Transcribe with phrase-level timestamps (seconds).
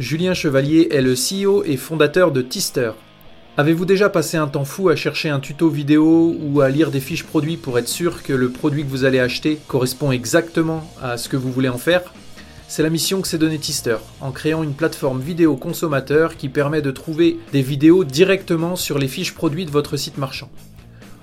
[0.00, 2.90] Julien Chevalier est le CEO et fondateur de Tister.
[3.56, 6.98] Avez-vous déjà passé un temps fou à chercher un tuto vidéo ou à lire des
[6.98, 11.16] fiches produits pour être sûr que le produit que vous allez acheter correspond exactement à
[11.16, 12.02] ce que vous voulez en faire?
[12.66, 16.82] C'est la mission que s'est donnée Tister, en créant une plateforme vidéo consommateur qui permet
[16.82, 20.50] de trouver des vidéos directement sur les fiches produits de votre site marchand.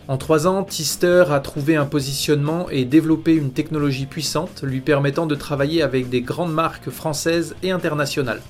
[0.07, 5.25] En trois ans, Tister a trouvé un positionnement et développé une technologie puissante lui permettant
[5.25, 8.41] de travailler avec des grandes marques françaises et internationales.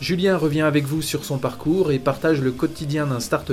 [0.00, 3.50] Julien revient avec vous sur son parcours et partage le quotidien d'un start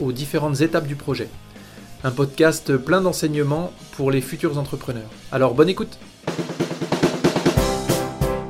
[0.00, 1.28] aux différentes étapes du projet.
[2.02, 5.08] Un podcast plein d'enseignements pour les futurs entrepreneurs.
[5.30, 5.98] Alors bonne écoute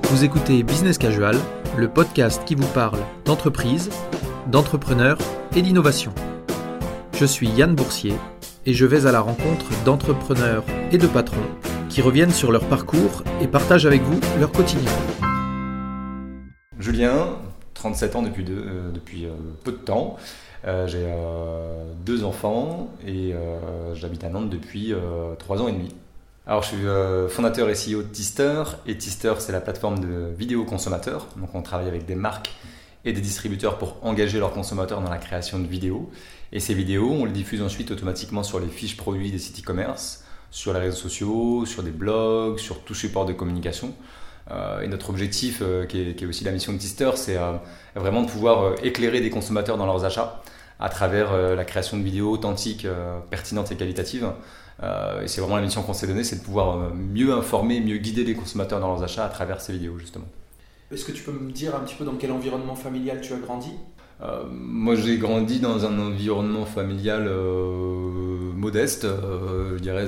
[0.04, 1.36] Vous écoutez Business Casual,
[1.76, 3.90] le podcast qui vous parle d'entreprise,
[4.50, 5.18] d'entrepreneurs
[5.54, 6.12] et d'innovation.
[7.18, 8.14] Je suis Yann Boursier
[8.64, 11.36] et je vais à la rencontre d'entrepreneurs et de patrons
[11.90, 14.92] qui reviennent sur leur parcours et partagent avec vous leur quotidien.
[16.78, 17.38] Julien,
[17.74, 18.90] 37 ans depuis, euh,
[19.24, 20.16] euh, peu de temps.
[20.66, 21.06] Euh, j'ai
[22.04, 23.34] deux enfants et
[23.94, 24.92] j'habite à Nantes depuis
[25.38, 25.94] trois ans et demi.
[26.46, 28.62] Alors, je suis fondateur et CEO de Tister.
[28.86, 31.26] Et Tister, c'est la plateforme de vidéo consommateurs.
[31.36, 32.52] Donc, on travaille avec des marques
[33.04, 36.10] et des distributeurs pour engager leurs consommateurs dans la création de vidéos.
[36.52, 40.24] Et ces vidéos, on les diffuse ensuite automatiquement sur les fiches produits des sites e-commerce,
[40.50, 43.94] sur les réseaux sociaux, sur des blogs, sur tout support de communication.
[44.50, 47.52] Euh, et notre objectif, euh, qui est, aussi la mission de Tister, c'est euh,
[47.94, 50.42] vraiment de pouvoir éclairer des consommateurs dans leurs achats
[50.78, 52.86] à travers la création de vidéos authentiques,
[53.30, 54.26] pertinentes et qualitatives.
[54.82, 58.24] et c'est vraiment la mission qu'on s'est donnée, c'est de pouvoir mieux informer, mieux guider
[58.24, 60.26] les consommateurs dans leurs achats à travers ces vidéos, justement.
[60.92, 63.38] Est-ce que tu peux me dire un petit peu dans quel environnement familial tu as
[63.38, 63.70] grandi?
[64.50, 67.26] Moi, j'ai grandi dans un environnement familial
[68.54, 70.04] modeste, je dirais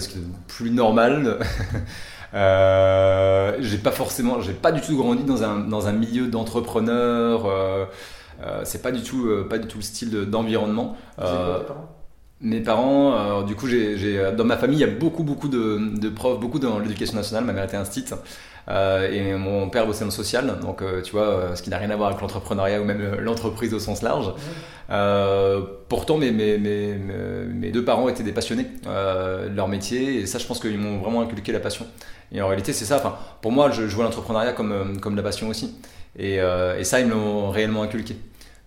[0.49, 1.39] plus normal.
[2.35, 7.47] Euh, j'ai pas forcément, j'ai pas du tout grandi dans un, dans un milieu d'entrepreneur.
[7.47, 7.87] Euh,
[8.43, 10.97] euh, c'est pas du tout, pas du tout le style d'environnement.
[12.41, 16.09] mes parents, du coup, j'ai, dans ma famille, il y a beaucoup, beaucoup de, de
[16.09, 17.45] profs, beaucoup dans l'éducation nationale.
[17.45, 18.15] Ma mère était instite.
[18.71, 21.71] Euh, et mon père bossait dans le social, donc euh, tu vois, euh, ce qui
[21.71, 24.33] n'a rien à voir avec l'entrepreneuriat ou même l'entreprise au sens large.
[25.89, 30.39] pourtant, mes, mes, mes, mes, deux parents étaient des passionnés de leur métier, et ça,
[30.39, 31.87] je pense qu'ils m'ont vraiment inculqué la passion.
[32.31, 32.97] Et en réalité, c'est ça.
[32.97, 35.77] Enfin, pour moi, je, je vois l'entrepreneuriat comme, comme la passion aussi.
[36.19, 38.17] Et, et ça, ils me l'ont réellement inculqué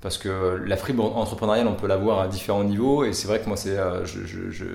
[0.01, 3.47] parce que la fibre entrepreneuriale, on peut l'avoir à différents niveaux, et c'est vrai que
[3.47, 4.65] moi, c'est, euh, je, je, je,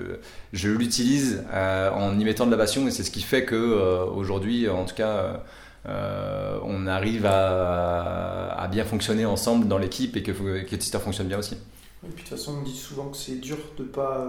[0.53, 3.55] je l'utilise euh, en y mettant de la passion, et c'est ce qui fait que
[3.55, 5.41] euh, aujourd'hui, en tout cas,
[5.85, 11.39] on arrive à, à, bien fonctionner ensemble dans l'équipe et que, que Tister fonctionne bien
[11.39, 11.55] aussi.
[11.55, 14.27] Et puis de toute façon, on dit souvent que c'est dur de pas,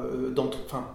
[0.64, 0.86] enfin,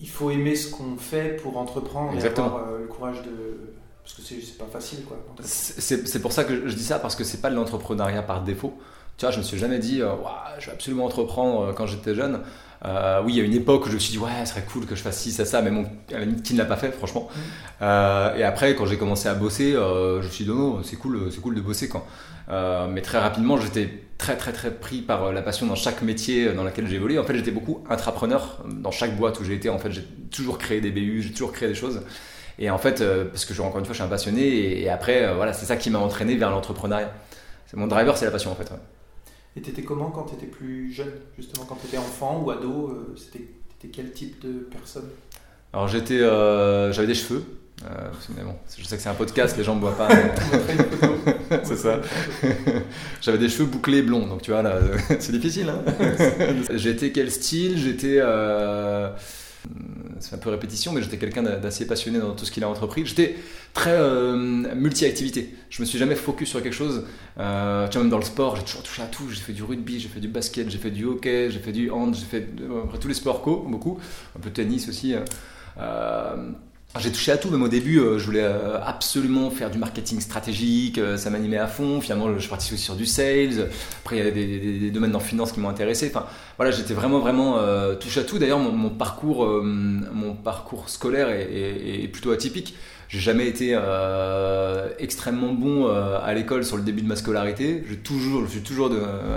[0.00, 2.46] il faut aimer ce qu'on fait pour entreprendre Exactement.
[2.46, 3.72] et avoir le courage de
[4.16, 5.18] parce que c'est pas facile, quoi.
[5.42, 8.78] C'est pour ça que je dis ça, parce que c'est pas de l'entrepreneuriat par défaut.
[9.18, 10.12] Tu vois, je me suis jamais dit, euh,
[10.58, 12.40] je vais absolument entreprendre euh, quand j'étais jeune.
[12.84, 14.62] Euh, oui, il y a une époque où je me suis dit, ouais, ce serait
[14.62, 15.86] cool que je fasse ci, ça, ça, mais bon,
[16.44, 17.28] qui ne l'a pas fait, franchement.
[17.80, 18.38] Mm.
[18.38, 21.40] et après, quand j'ai commencé à bosser, je me suis dit, non, c'est cool, c'est
[21.40, 22.06] cool de bosser quand.
[22.88, 26.64] mais très rapidement, j'étais très, très, très pris par la passion dans chaque métier dans
[26.64, 27.18] lequel j'ai évolué.
[27.18, 29.68] En fait, j'étais beaucoup intrapreneur dans chaque boîte où j'ai été.
[29.68, 32.00] En fait, j'ai toujours créé des BU, j'ai toujours créé des choses.
[32.58, 35.24] Et en fait, euh, parce que encore une fois, je suis un passionné, et, après,
[35.24, 37.12] euh, voilà, c'est ça qui m'a entraîné vers l'entrepreneuriat.
[37.74, 38.70] Mon driver, c'est la passion en fait.
[38.70, 38.78] Ouais.
[39.56, 43.88] Et t'étais comment quand t'étais plus jeune, justement, quand t'étais enfant ou ado euh, C'était
[43.92, 45.08] quel type de personne?
[45.72, 47.44] Alors j'étais, j'avais des cheveux.
[48.34, 50.08] mais bon, je sais que c'est un podcast, les gens ne voient pas.
[51.64, 52.00] c'est ça.
[53.20, 54.78] J'avais des cheveux bouclés blonds, donc tu vois là,
[55.18, 55.68] c'est difficile.
[55.68, 55.84] Hein
[56.74, 57.78] j'étais quel style?
[57.78, 58.18] J'étais
[60.20, 63.06] c'est un peu répétition, mais j'étais quelqu'un d'assez passionné dans tout ce qu'il a entrepris.
[63.06, 63.36] J'étais
[63.74, 64.36] très euh,
[64.74, 65.54] multi-activité.
[65.70, 67.04] Je me suis jamais focus sur quelque chose.
[67.38, 69.30] Euh, même dans le sport, j'ai toujours touché à tout.
[69.30, 71.90] J'ai fait du rugby, j'ai fait du basket, j'ai fait du hockey, j'ai fait du
[71.90, 72.48] hand, j'ai fait
[73.00, 73.98] tous les sports co, beaucoup.
[74.36, 75.14] Un peu de tennis aussi.
[76.98, 79.78] Euh, j'ai touché à tout, même au début, euh, je voulais euh, absolument faire du
[79.78, 82.00] marketing stratégique, euh, ça m'animait à fond.
[82.00, 83.68] Finalement, je suis parti aussi sur du sales.
[84.00, 86.10] Après, il y avait des, domaines dans finance qui m'ont intéressé.
[86.12, 87.58] Enfin, voilà, j'étais vraiment, vraiment
[88.00, 88.38] touché à tout.
[88.38, 92.74] D'ailleurs, mon, parcours, mon parcours scolaire est, plutôt atypique.
[93.08, 93.78] J'ai jamais été
[94.98, 97.84] extrêmement bon à l'école sur le début de ma scolarité.
[97.88, 98.90] Je, toujours, je suis toujours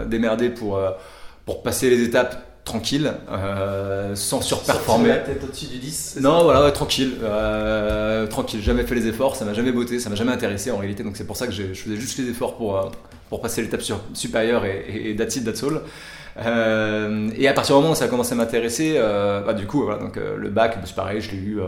[0.08, 0.80] démerdé pour,
[1.46, 5.10] pour passer les étapes tranquille, euh, sans surperformer.
[5.10, 7.14] la tête au-dessus du 10 Non, voilà, tranquille.
[7.24, 10.78] Euh, tranquille, jamais fait les efforts, ça m'a jamais botté, ça m'a jamais intéressé en
[10.78, 12.90] réalité, donc c'est pour ça que je faisais juste les efforts pour, euh,
[13.30, 13.82] pour passer l'étape
[14.14, 15.82] supérieure et, et, et that's it, that's all.
[17.38, 19.00] et à partir du moment où ça a commencé à m'intéresser,
[19.46, 21.60] bah, du coup, voilà, donc, le bac, c'est pareil, je l'ai eu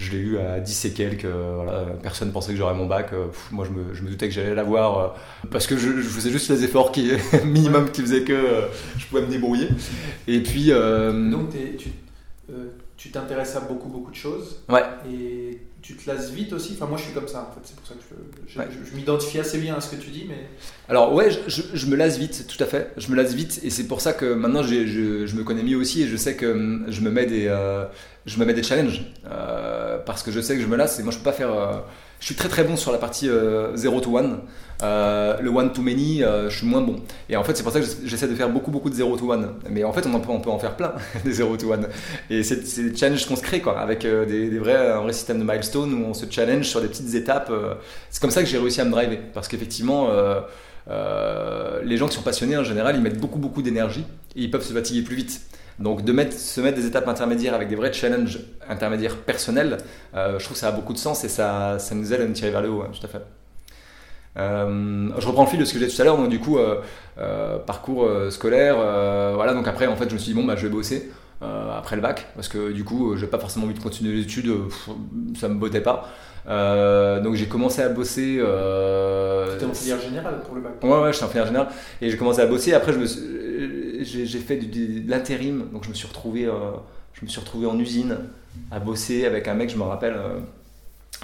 [0.00, 1.24] je l'ai eu à 10 et quelques.
[1.24, 3.10] voilà, personne pensait que j'aurais mon bac.
[3.50, 5.14] moi, je me, je me, doutais que j'allais l'avoir
[5.50, 7.12] parce que je, je, faisais juste les efforts qui,
[7.44, 8.64] minimum qui faisaient que
[8.98, 9.68] je pouvais me débrouiller.
[10.26, 10.70] Et puis.
[10.70, 11.90] Donc, tu
[13.00, 14.62] tu t'intéresses à beaucoup, beaucoup de choses.
[14.68, 14.82] Ouais.
[15.10, 16.72] Et tu te lasses vite aussi.
[16.74, 17.60] Enfin, moi, je suis comme ça, en fait.
[17.64, 18.00] C'est pour ça que
[18.46, 20.26] je, je, m'identifie assez bien à ce que tu dis.
[20.28, 20.46] Mais...
[20.88, 22.92] Alors, ouais, je, me lasse vite, tout à fait.
[22.96, 23.60] Je me lasse vite.
[23.62, 26.02] Et c'est pour ça que maintenant, je, me connais mieux aussi.
[26.02, 27.86] Et je sais que hum, je me mets des, euh,
[28.26, 29.02] je me mets des challenges.
[29.26, 30.98] Euh, parce que je sais que je me lasse.
[31.00, 31.52] Et moi, je peux pas faire.
[31.52, 31.78] Euh,
[32.20, 34.40] je suis très très bon sur la partie 0 euh, to 1.
[34.82, 36.96] Euh, le one to many, euh, je suis moins bon.
[37.28, 39.32] Et en fait, c'est pour ça que j'essaie de faire beaucoup beaucoup de 0 to
[39.32, 39.54] 1.
[39.70, 40.92] Mais en fait, on, peut, on peut en faire plein
[41.24, 41.80] des 0 to 1.
[42.28, 45.44] Et c'est des challenges qu'on se crée, quoi, avec des, vrais, un vrai système de
[45.44, 47.50] milestone où on se challenge sur des petites étapes.
[48.10, 49.18] C'est comme ça que j'ai réussi à me driver.
[49.32, 50.08] Parce qu'effectivement,
[50.88, 54.04] les gens qui sont passionnés en général, ils mettent beaucoup beaucoup d'énergie
[54.36, 55.40] et ils peuvent se fatiguer plus vite.
[55.80, 59.78] Donc de mettre, se mettre des étapes intermédiaires avec des vrais challenges intermédiaires personnels,
[60.14, 62.26] euh, je trouve que ça a beaucoup de sens et ça, ça nous aide à
[62.26, 63.22] nous tirer vers le haut, tout à fait.
[64.36, 66.38] Euh, je reprends le fil de ce que j'ai dit tout à l'heure, donc du
[66.38, 68.76] coup, euh, parcours scolaire,
[69.34, 71.10] voilà, donc après en fait je me suis dit bon bah je vais bosser
[71.40, 74.22] après le bac, parce que du coup je n'ai pas forcément envie de continuer les
[74.22, 74.52] études,
[75.34, 76.10] ça me bottait pas.
[76.46, 78.38] Donc j'ai commencé à bosser.
[78.40, 81.68] Euh, étais en filière générale pour le bac Ouais, ouais, j'étais en filière générale.
[82.00, 82.72] Et j'ai commencé à bosser.
[82.72, 82.92] Après,
[84.02, 86.72] j'ai fait de l'intérim, donc je me suis retrouvé, euh,
[87.12, 88.16] je me suis retrouvé en usine
[88.70, 90.38] à bosser avec un mec, je me rappelle, euh,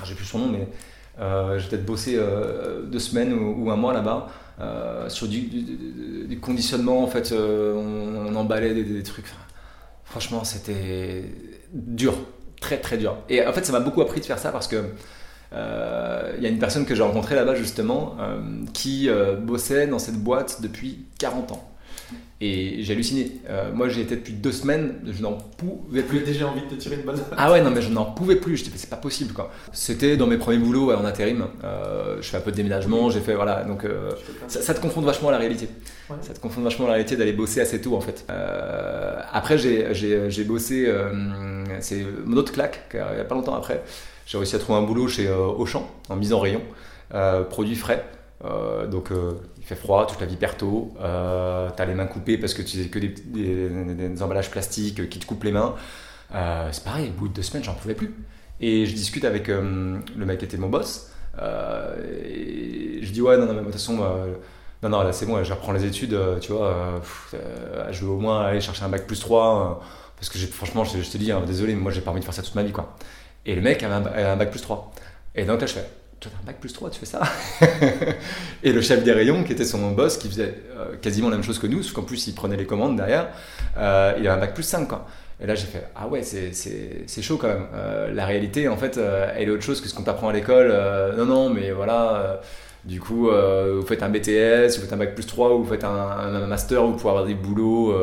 [0.04, 0.68] j'ai plus son nom, mais
[1.18, 2.18] euh, j'ai peut-être bossé
[2.84, 4.28] deux semaines ou, un mois là-bas
[5.08, 7.02] sur du, du, conditionnement.
[7.02, 9.26] En fait, on, emballait des, trucs.
[10.04, 11.24] franchement, c'était
[11.72, 12.14] dur,
[12.66, 13.16] très très dur.
[13.28, 14.82] Et en fait, ça m'a beaucoup appris de faire ça parce que
[15.52, 18.16] il y a une personne que j'ai rencontrée là-bas justement
[18.74, 19.08] qui
[19.40, 21.76] bossait dans cette boîte depuis 40 ans.
[22.42, 23.32] Et j'ai halluciné.
[23.48, 26.20] Euh, moi, j'ai été depuis deux semaines, je n'en pouvais plus.
[26.20, 27.16] déjà envie de te tirer une balle.
[27.34, 28.58] Ah ouais, non, mais je n'en pouvais plus.
[28.58, 29.50] Je dit, c'est pas possible, quoi.
[29.72, 31.46] C'était dans mes premiers boulots en intérim.
[31.64, 33.64] Euh, je fais un peu de déménagement, j'ai fait, voilà.
[33.64, 34.10] Donc, euh,
[34.48, 35.68] ça, te confronte vachement à la réalité.
[36.20, 38.26] Ça te confronte vachement à la réalité d'aller bosser assez tôt, en fait.
[39.32, 40.92] après, j'ai bossé,
[41.80, 43.82] c'est mon autre claque, il n'y a pas longtemps après.
[44.26, 46.62] J'ai réussi à trouver un boulot chez Auchan, en mise en rayon,
[47.48, 48.04] produits frais.
[48.90, 49.10] donc,
[49.66, 52.62] il fait froid, toute la vie perto, euh, tu as les mains coupées parce que
[52.62, 55.74] tu sais que des, emballages plastiques qui te coupent les mains.
[56.32, 58.14] Euh, c'est pareil, au bout de deux semaines, j'en pouvais plus.
[58.60, 61.10] Et je discute avec euh, le mec qui était mon boss.
[61.40, 63.96] Euh, et je dis, ouais, non, non, mais de toute façon,
[64.84, 67.00] non, non, là c'est bon, je reprends les études, tu vois.
[67.90, 69.82] je veux au moins aller chercher un bac plus 3.
[70.16, 72.34] Parce que franchement, je, te dis, hein, désolé, mais moi j'ai pas envie de faire
[72.34, 72.96] ça toute ma vie, quoi.
[73.44, 74.92] Et le mec avait un, un bac plus 3.
[75.34, 75.86] Et donc là, je fais,
[76.18, 77.20] tu as un bac plus 3, tu fais ça?
[78.62, 81.44] Et le chef des rayons, qui était son boss, qui faisait euh, quasiment la même
[81.44, 83.28] chose que nous, sauf qu'en plus il prenait les commandes derrière,
[83.76, 84.88] euh, il avait un bac plus 5.
[84.88, 85.06] Quoi.
[85.40, 87.66] Et là j'ai fait, ah ouais, c'est chaud quand même.
[87.74, 88.98] Euh, la réalité, en fait,
[89.36, 90.72] elle est autre chose que ce qu'on t'apprend à l'école.
[91.16, 92.40] non, non, mais voilà.
[92.84, 95.84] du coup, vous faites un BTS, vous faites un bac plus 3, ou vous faites
[95.84, 97.94] un, master, vous pouvez avoir des boulots.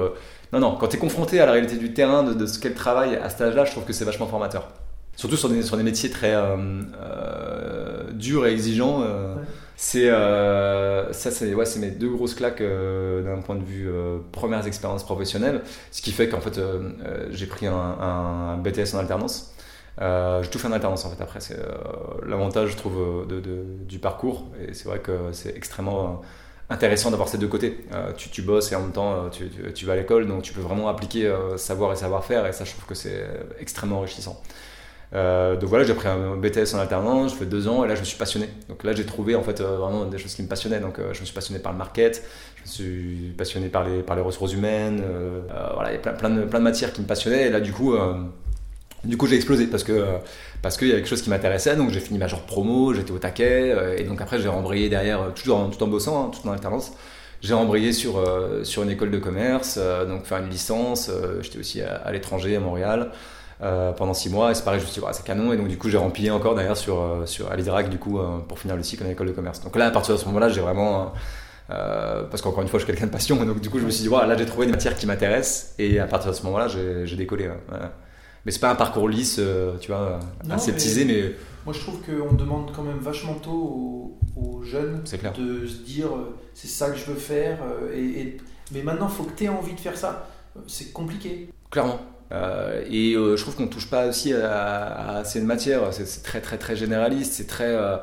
[0.53, 2.69] Non, non, quand tu es confronté à la réalité du terrain, de, de ce qu'est
[2.69, 4.69] le travail à cet âge-là, je trouve que c'est vachement formateur.
[5.15, 6.33] Surtout sur des, sur des métiers très
[8.13, 9.01] dur et exigeant.
[9.03, 9.35] Euh,
[9.75, 13.89] c'est euh, ça, c'est ouais, c'est mes deux grosses claques euh, d'un point de vue
[14.31, 15.61] premières expériences professionnelles.
[15.91, 16.59] Ce qui fait qu'en fait,
[17.31, 19.53] j'ai pris un, BTS en alternance.
[19.99, 21.21] j'ai tout fait en alternance en fait.
[21.21, 21.59] Après, c'est
[22.25, 23.41] l'avantage, je trouve, de,
[23.87, 24.45] du parcours.
[24.67, 26.21] Et c'est vrai que c'est extrêmement
[26.73, 27.85] intéressant d'avoir ces deux côtés.
[28.17, 30.61] tu, tu, bosses et en même temps tu, tu, vas à l'école, donc tu peux
[30.61, 33.25] vraiment appliquer savoir et savoir-faire, et ça je trouve que c'est
[33.59, 34.41] extrêmement enrichissant.
[35.15, 37.95] Euh, donc voilà, j'ai pris un BTS en alternance, je fais deux ans et là
[37.95, 38.49] je me suis passionné.
[38.67, 40.79] Donc là j'ai trouvé en fait euh, vraiment des choses qui me passionnaient.
[40.79, 42.23] Donc euh, je me suis passionné par le market,
[42.57, 45.03] je me suis passionné par les, par les ressources humaines.
[45.73, 47.59] voilà, il y a plein, plein, de, plein de matières qui me passionnaient et là
[47.59, 47.95] du coup,
[49.03, 50.05] du coup j'ai explosé parce que
[50.61, 51.75] parce qu'il y a quelque chose qui m'intéressait.
[51.75, 55.33] Donc j'ai fini ma genre promo, j'étais au taquet et donc après j'ai rembrayé derrière,
[55.35, 56.93] toujours en, tout en bossant, hein, tout en alternance.
[57.41, 58.23] J'ai rembrayé sur,
[58.63, 61.11] sur une école de commerce, donc faire une licence.
[61.41, 63.11] j'étais aussi à l'étranger, à Montréal.
[63.63, 64.51] Euh, pendant six mois.
[64.51, 65.53] Et c'est pareil, je me suis dit, c'est canon.
[65.53, 68.19] Et donc, du coup, j'ai rempli encore d'ailleurs sur, euh, sur, à l'IDRAC, du coup,
[68.19, 69.61] euh, pour finir le cycle en école de commerce.
[69.61, 71.13] Donc là, à partir de ce moment-là, j'ai vraiment.
[71.69, 73.35] parce qu'encore une fois, je suis quelqu'un de passion.
[73.45, 75.75] Donc, du coup, je me suis dit, voilà, là, j'ai trouvé une matière qui m'intéresse.
[75.79, 77.49] Et à partir de ce moment-là, j'ai décollé.
[78.45, 79.39] Mais c'est pas un parcours lisse,
[79.79, 80.19] tu vois,
[80.49, 81.31] aseptisé, mais,
[81.65, 86.09] Moi, je trouve qu'on demande quand même vachement tôt aux, jeunes de se dire,
[86.53, 87.59] c'est ça que je veux faire.
[87.93, 88.37] Et,
[88.73, 90.27] Mais maintenant, il faut que tu aies envie de faire ça.
[90.67, 91.49] C'est compliqué.
[91.71, 91.99] Clairement.
[92.33, 95.93] Euh, et euh, je trouve qu'on ne touche pas aussi à, à, cette matière.
[95.93, 97.97] C'est très très très généraliste, c'est très, euh,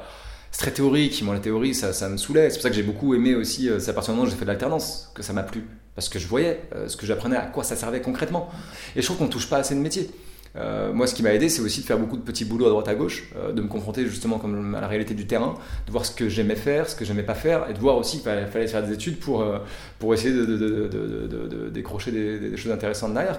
[0.52, 1.22] très théorique.
[1.22, 2.50] Moi, la théorie, ça, ça me saoulait.
[2.50, 4.36] C'est pour ça que j'ai beaucoup aimé aussi, c'est à partir du moment où j'ai
[4.36, 5.66] fait de l'alternance que ça m'a plu.
[5.94, 8.48] Parce que je voyais ce que j'apprenais, à quoi ça servait concrètement.
[8.94, 10.10] Et je trouve qu'on ne touche pas à ces métiers.
[10.56, 12.70] Euh, moi, ce qui m'a aidé, c'est aussi de faire beaucoup de petits boulots à
[12.70, 14.40] droite à gauche, euh, de me confronter justement
[14.76, 15.54] à la réalité du terrain,
[15.86, 18.20] de voir ce que j'aimais faire, ce que j'aimais pas faire, et de voir aussi
[18.20, 19.58] qu'il fallait, faire des études pour, euh,
[19.98, 23.38] pour essayer de, décrocher des, choses intéressantes derrière.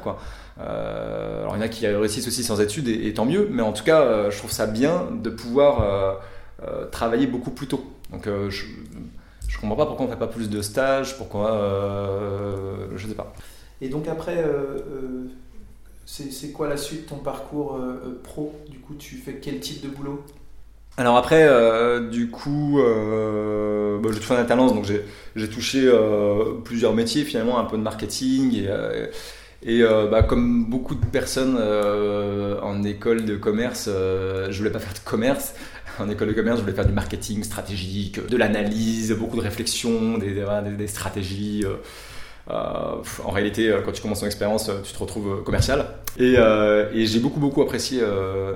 [0.57, 3.73] Alors, il y en a qui réussissent aussi sans études, et, tant mieux, mais en
[3.73, 6.21] tout cas, je trouve ça bien de pouvoir
[6.91, 7.83] travailler beaucoup plus tôt.
[8.11, 8.65] Donc, je,
[9.47, 11.59] je comprends pas pourquoi on fait pas plus de stages, pourquoi.
[12.95, 13.33] je sais pas.
[13.81, 14.43] Et donc, après
[16.05, 18.53] c'est quoi la suite de ton parcours euh, euh, pro?
[18.69, 20.23] Du coup, tu fais quel type de boulot?
[20.97, 24.85] Alors après, euh, du coup, j'ai fait en alternance, donc
[25.35, 25.89] j'ai touché
[26.65, 28.67] plusieurs métiers finalement, un peu de marketing
[29.63, 34.99] et, bah, comme beaucoup de personnes en école de commerce, je voulais pas faire de
[35.09, 35.53] commerce.
[35.99, 40.17] En école de commerce, je voulais faire du marketing stratégique, de l'analyse, beaucoup de réflexion,
[40.17, 40.43] des,
[40.77, 41.63] des stratégies.
[42.49, 45.85] Euh, en réalité, euh, quand tu commences ton expérience, euh, tu te retrouves commercial.
[46.17, 46.35] Et,
[47.05, 48.01] j'ai beaucoup, beaucoup apprécié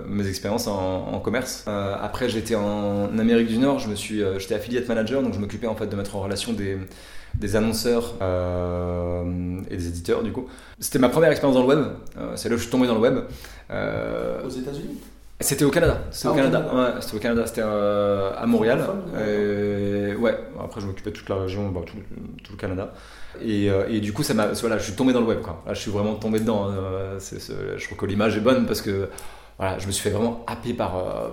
[0.07, 1.65] mes expériences en, commerce.
[1.67, 5.67] après, j'étais en Amérique du Nord, je me suis, j'étais affiliate manager, donc je m'occupais
[5.67, 6.77] en fait de mettre en relation des,
[7.35, 8.15] des annonceurs
[9.69, 10.47] et des éditeurs du coup.
[10.79, 11.85] C'était ma première expérience dans le web,
[12.35, 13.19] c'est là où je suis tombé dans le web.
[13.69, 14.99] Aux États-Unis?
[15.39, 15.97] C'était au Canada.
[16.11, 16.59] C'était au, ah, Canada.
[16.73, 17.45] Ouais, c'était au Canada.
[17.45, 18.85] C'était à Montréal.
[19.15, 20.37] ouais.
[20.61, 21.97] Après, je m'occupais de toute la région, bah, tout,
[22.43, 22.93] tout, le Canada.
[23.41, 25.39] Euh, et, du coup, ça m'a, voilà, je suis tombé dans le web.
[25.69, 26.69] Je suis vraiment tombé dedans.
[26.69, 27.17] Hein.
[27.19, 29.09] je trouve que l'image est bonne parce que
[29.57, 31.29] voilà, je me suis fait vraiment happer par, euh,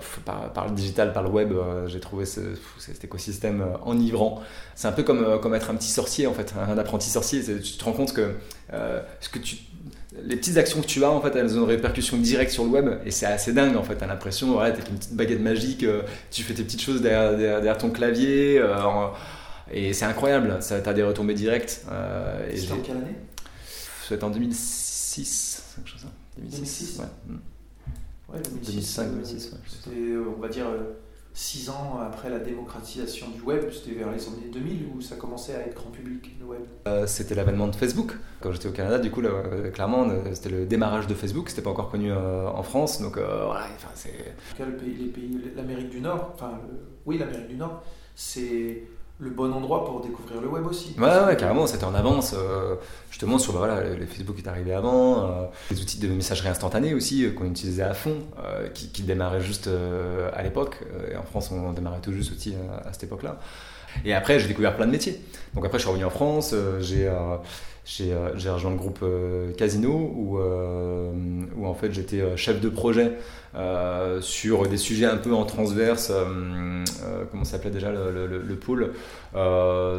[0.55, 1.53] par, le digital, par le web.
[1.53, 4.43] Euh, j'ai trouvé cet écosystème enivrant.
[4.75, 7.43] C'est un peu comme, comme être un petit sorcier, en fait, un apprenti sorcier.
[7.43, 8.35] Tu te rends compte que,
[9.21, 9.57] ce que tu,
[10.23, 12.71] les petites actions que tu as, en fait, elles ont une répercussion directe sur le
[12.71, 12.99] web.
[13.05, 13.97] Et c'est assez dingue, en fait.
[13.97, 15.85] Tu as l'impression, ouais, tu une petite baguette magique,
[16.31, 18.63] tu fais tes petites choses derrière, ton clavier.
[19.73, 21.85] Et c'est incroyable, ça as des retombées directes.
[21.91, 23.17] Euh, C'était en quelle année?
[24.07, 28.35] C'était en 2006, quelque chose 2006, ouais.
[28.35, 29.55] ouais 2005, 2006.
[29.67, 30.67] C'était, on va dire,
[31.33, 35.17] 6 euh, ans après la démocratisation du web, c'était vers les années 2000 où ça
[35.17, 38.13] commençait à être grand public, le web euh, C'était l'avènement de Facebook.
[38.41, 39.23] Quand j'étais au Canada, du coup,
[39.73, 43.89] clairement, c'était le démarrage de Facebook, c'était pas encore connu en France, donc voilà, enfin,
[43.95, 44.35] c'est...
[45.57, 46.61] L'Amérique du Nord, enfin,
[47.07, 47.83] oui, l'Amérique du Nord,
[48.15, 48.83] c'est
[49.23, 50.95] le bon endroit pour découvrir le web aussi.
[50.99, 52.35] Ouais, ouais, carrément, c'était en avance.
[52.37, 52.75] Euh,
[53.09, 57.25] justement, sur voilà, le Facebook est arrivé avant, euh, les outils de messagerie instantanée aussi,
[57.25, 58.17] euh, qu'on utilisait à fond,
[58.75, 59.69] qui, qui, démarraient juste
[60.35, 60.79] à l'époque.
[61.11, 63.39] et en France, on démarrait tout juste aussi à, cette époque-là.
[64.05, 65.21] Et après, j'ai découvert plein de métiers.
[65.55, 67.09] Donc après, je suis revenu en France, j'ai
[67.85, 69.05] j'ai rejoint le groupe
[69.57, 73.13] Casino où, où en fait j'étais chef de projet
[73.55, 76.11] euh, sur des sujets un peu en transverse.
[76.11, 76.25] Euh,
[77.05, 78.93] euh, comment s'appelait déjà le, le, pôle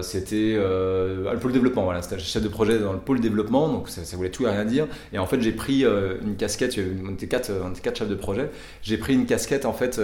[0.01, 1.83] C'était le pôle développement.
[1.83, 4.65] Voilà, c'était chef de projet dans le pôle développement, donc ça, voulait tout et rien
[4.65, 4.87] dire.
[5.11, 6.79] Et en fait, j'ai pris une casquette.
[7.05, 8.49] On était quatre, on était quatre chefs de projet.
[8.81, 10.01] J'ai pris une casquette en fait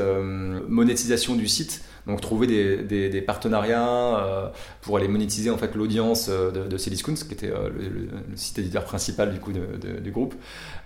[0.67, 1.83] monétisation du site.
[2.07, 4.51] Donc trouver des, partenariats
[4.81, 9.31] pour aller monétiser en fait l'audience de, de Cdiscount, qui était le, site éditeur principal
[9.31, 10.35] du coup du groupe.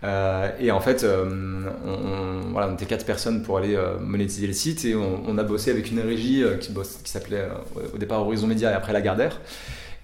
[0.04, 4.86] et en fait, on, voilà, on était quatre personnes pour aller euh, monétiser le site
[4.86, 8.48] et on, a bossé avec une régie euh, qui, qui s'appelait euh, au départ Horizon
[8.48, 9.40] Média et après Lagardère.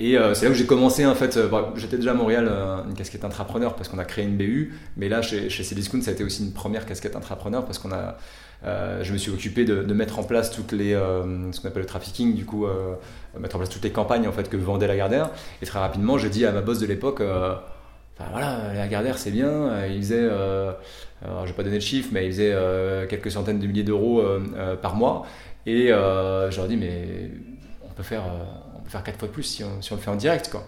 [0.02, 1.38] Et c'est là où j'ai commencé en fait.
[1.76, 2.50] J'étais déjà à Montréal,
[2.88, 6.12] une casquette intrapreneur parce qu'on a créé une BU, mais là chez, chez Cdiscount ça
[6.12, 8.16] a été aussi une première casquette intrapreneur parce qu'on a,
[8.64, 12.36] je me suis occupé de, mettre en place toutes les, ce qu'on appelle le trafficking,
[12.36, 12.66] du coup,
[13.40, 15.30] mettre en place toutes les campagnes en fait que vendait Lagardère.
[15.62, 19.86] Et très rapidement, j'ai dit à ma boss de l'époque, enfin voilà, Lagardère c'est bien,
[19.88, 20.30] il faisait
[21.24, 23.84] alors, je vais pas donner de chiffre, mais il faisait euh, quelques centaines de milliers
[23.84, 25.26] d'euros euh, euh, par mois.
[25.66, 27.32] Et je leur ai dit, mais
[27.84, 28.24] on peut faire,
[28.76, 30.66] on peut faire quatre fois plus si on, si on le fait en direct, quoi.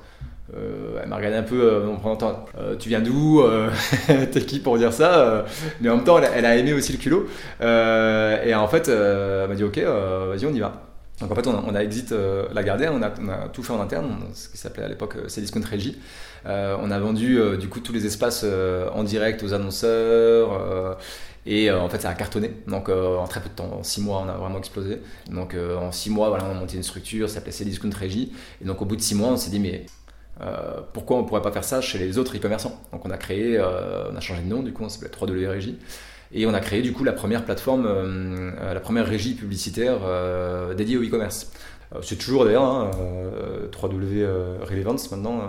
[0.54, 2.46] Elle m'a regardé un peu en prenant temps.
[2.80, 3.42] tu viens d'où
[4.08, 5.46] T'es qui pour dire ça
[5.80, 7.28] Mais en même temps, elle, a aimé aussi le culot.
[7.62, 10.88] et en fait, elle m'a dit Ok, vas-y, on y va.
[11.20, 12.14] Donc en fait, on a, exit
[12.54, 13.10] la Gardère, on a,
[13.50, 15.16] tout fait en interne, ce qui s'appelait à l'époque
[15.64, 15.98] Régie.
[16.46, 20.98] Euh, on a vendu euh, du coup tous les espaces euh, en direct aux annonceurs.
[21.48, 22.52] Et en fait, ça a cartonné.
[22.68, 25.02] Donc, en très peu de temps, en six mois, on a vraiment explosé.
[25.32, 28.32] Donc, en six mois, voilà, on a monté une structure, ça s'appelait Cdiscount Régie.
[28.62, 29.88] Et donc, au bout de six mois, on s'est dit, mais
[30.94, 32.82] pourquoi on ne pourrait pas faire ça chez les autres e-commerçants?
[32.92, 35.78] Donc, on a créé, on a changé de nom, du coup, on s'appelait 3W Régie.
[36.34, 37.86] Et on a créé, du coup, la première plateforme,
[38.60, 40.00] la première régie publicitaire
[40.76, 41.52] dédiée au e-commerce.
[42.02, 42.92] C'est toujours d'ailleurs hein,
[43.72, 44.26] 3W
[44.64, 45.42] Relevance maintenant.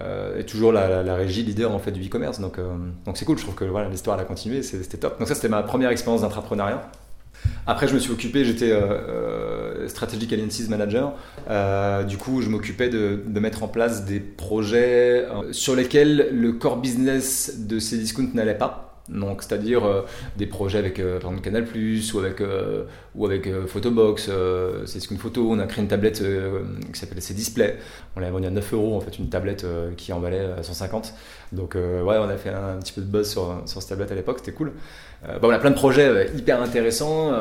[0.00, 2.40] Euh, est toujours la, régie leader en fait du e-commerce.
[2.40, 2.72] Donc euh,
[3.04, 3.38] donc c'est cool.
[3.38, 5.18] Je trouve que l'histoire a continué, c'était top.
[5.18, 6.90] Donc ça c'était ma première expérience d'entrepreneuriat.
[7.66, 11.14] Après, je me suis occupé, j'étais euh, Strategic Alliances Manager.
[12.06, 17.60] du coup, je m'occupais de, mettre en place des projets sur lesquels le core business
[17.60, 18.89] de ces discounts n'allait pas.
[19.10, 20.02] Donc, c'est-à-dire euh,
[20.36, 21.66] des projets avec euh, par exemple Canal
[22.14, 24.30] ou avec, euh, ou avec Photobox,
[24.86, 25.48] c'est ce qu'une photo.
[25.50, 26.22] On a créé une tablette
[26.92, 27.78] qui s'appelle C Display.
[28.16, 31.14] On l'a vendue à 9 euros, en fait, une tablette qui en valait 150.
[31.52, 31.80] Donc, ouais,
[32.18, 34.52] on a fait un, petit peu de buzz sur, sur cette tablette à l'époque, c'était
[34.52, 34.72] cool.
[35.22, 37.32] Bah, on a plein de projets hyper intéressants.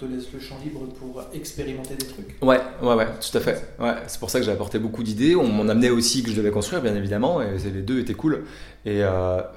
[0.00, 2.36] Te laisse le champ libre pour expérimenter des trucs.
[2.40, 3.74] Ouais, ouais, ouais, tout à fait.
[3.78, 5.36] Ouais, c'est pour ça que j'ai apporté beaucoup d'idées.
[5.36, 8.44] On m'en amenait aussi que je devais construire, bien évidemment, et les deux étaient cool
[8.86, 9.02] et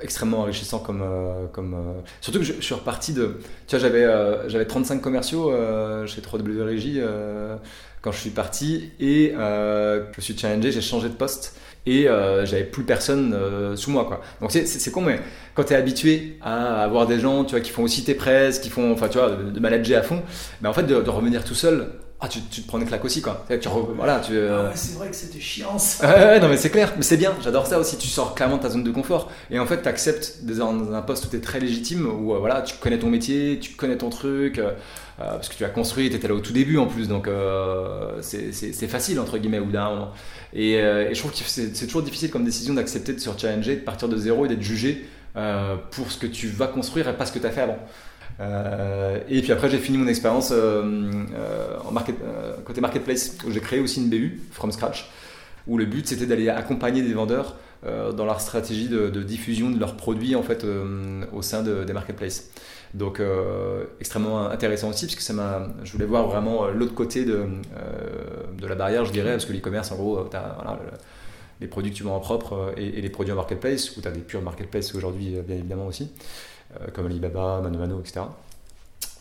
[0.01, 3.39] extrêmement enrichissants comme euh, comme, euh, surtout que je, suis reparti de.
[3.67, 5.51] Tu vois, j'avais, euh, j'avais 35 commerciaux
[6.05, 7.01] chez 3W Régie
[8.01, 12.07] quand je suis parti et je me suis challengé, j'ai changé de poste et
[12.43, 13.35] j'avais plus personne
[13.75, 14.21] sous moi quoi.
[14.41, 15.19] Donc c'est, con mais
[15.53, 18.59] quand tu es habitué à avoir des gens tu vois qui font aussi tes presses,
[18.59, 20.21] qui font enfin tu vois de, manager à fond,
[20.61, 21.89] mais en fait de, de revenir tout seul,
[22.25, 23.45] ah, tu, tu, te prends des claques aussi, quoi.
[23.49, 26.07] Tu, voilà, tu, ah c'est vrai que c'était chiant ça.
[26.07, 27.97] Ouais, non, mais c'est clair, mais c'est bien, j'adore ça aussi.
[27.97, 29.29] Tu sors clairement de ta zone de confort.
[29.51, 32.39] Et en fait, tu acceptes dans un poste où tu es très légitime, où euh,
[32.39, 34.71] voilà, tu connais ton métier, tu connais ton truc, euh,
[35.19, 37.27] euh, parce que tu as construit, tu étais là au tout début en plus, donc
[38.21, 40.11] c'est facile, entre guillemets, ou d'un moment.
[40.53, 43.81] Et, et, je trouve que c'est toujours difficile comme décision d'accepter de se challenger, de
[43.81, 45.05] partir de zéro et d'être jugé
[45.91, 47.79] pour ce que tu vas construire et pas ce que tu as fait avant.
[48.39, 53.79] Euh, et puis après, j'ai fini mon expérience euh, euh, côté marketplace, où j'ai créé
[53.79, 55.09] aussi une BU, from scratch,
[55.67, 57.55] où le but c'était d'aller accompagner des vendeurs
[58.15, 60.65] dans leur stratégie de, diffusion de leurs produits en fait
[61.33, 62.49] au sein de, des marketplaces.
[62.93, 63.21] Donc
[63.99, 67.45] extrêmement intéressant aussi parce que ça m'a, je voulais voir vraiment l'autre côté de,
[68.57, 70.79] de la barrière, je dirais, parce que l'e-commerce en gros, tu as
[71.59, 74.07] les produits que tu vends en propre et, et les produits en marketplace, ou tu
[74.07, 76.09] as des purs marketplaces aujourd'hui bien évidemment aussi.
[76.81, 78.21] Euh, comme Alibaba, Mano etc.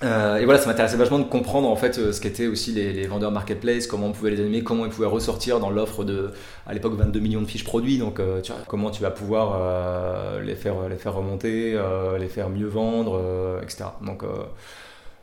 [0.03, 3.07] Euh, et voilà, ça m'intéressait vachement de comprendre en fait euh, ce qu'étaient aussi les,
[3.07, 6.31] vendeurs marketplace, comment on pouvait les animer, comment ils pouvaient ressortir dans l'offre de,
[6.67, 7.99] à l'époque, 22 millions de fiches produits.
[7.99, 11.79] Donc, tu vois, comment tu vas pouvoir les, faire, les faire remonter,
[12.19, 13.85] les faire mieux vendre, etc.
[14.05, 14.25] Donc,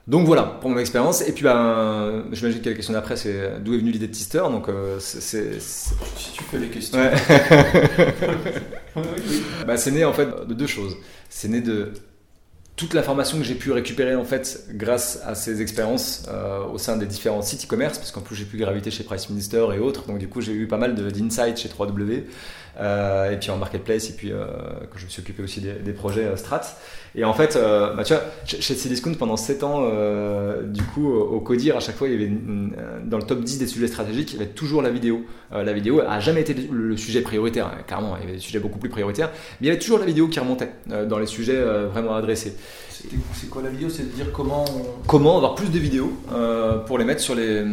[0.07, 1.27] donc voilà pour mon expérience.
[1.27, 4.43] Et puis, ben, j'imagine que la question d'après, c'est d'où est venue l'idée de Tister?
[4.49, 4.67] Donc,
[4.99, 6.97] c'est, Si tu fais les questions.
[9.67, 10.95] bah, c'est né en fait de deux choses.
[11.29, 11.91] C'est né de
[12.79, 16.95] toute l'information que j'ai pu récupérer en fait grâce à ces expériences euh, au sein
[16.95, 20.05] des différents sites e-commerce, parce qu'en plus j'ai pu graviter chez Price Minister et autres,
[20.07, 22.23] donc du coup j'ai eu pas mal d'insights chez 3W,
[22.79, 24.45] euh, et puis en marketplace, et puis euh,
[24.89, 26.61] quand je me suis occupé aussi des, projets Strat.
[27.15, 29.89] Et en fait, bah, tu vois, chez Cdiscount pendant 7 ans,
[30.63, 32.31] du coup au Codir, à chaque fois, il y avait
[33.03, 35.25] dans le top 10 des sujets stratégiques, il y avait toujours la vidéo.
[35.51, 38.59] la vidéo a jamais été le, sujet prioritaire, hein, clairement, il y avait des sujets
[38.59, 40.69] beaucoup plus prioritaires, mais il y avait toujours la vidéo qui remontait
[41.07, 41.59] dans les sujets
[41.91, 42.53] vraiment adressés.
[43.33, 43.89] C'est quoi la vidéo?
[43.89, 44.65] C'est de dire comment
[45.07, 47.65] comment avoir plus de vidéos euh, pour les mettre sur les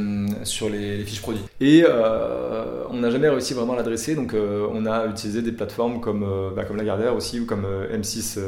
[0.44, 1.42] sur les, fiches produits.
[1.60, 5.52] Et euh, on n'a jamais réussi vraiment à l'adresser, donc euh, on a utilisé des
[5.52, 8.38] plateformes comme bah, Lagardère aussi ou comme M6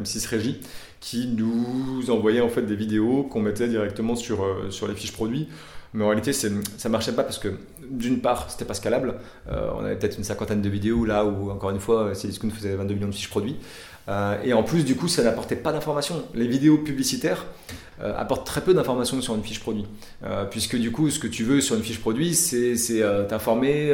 [0.00, 0.60] M6 Régie
[1.00, 5.48] qui nous envoyaient en fait des vidéos qu'on mettait directement sur sur les fiches produits.
[5.94, 7.48] Mais en réalité, ça marchait pas parce que
[7.90, 9.14] d'une part, c'était pas scalable.
[9.50, 12.94] on avait peut-être une cinquantaine de vidéos là où, encore une fois, Cdiscount faisait 22
[12.94, 13.56] millions de fiches produits.
[14.08, 16.24] Euh, et en plus, du coup, ça n'apportait pas d'informations.
[16.34, 17.46] Les vidéos publicitaires
[18.00, 19.84] euh, apportent très peu d'informations sur une fiche produit.
[20.24, 22.74] Euh, puisque du coup, ce que tu veux sur une fiche produit, c'est
[23.28, 23.92] t'informer,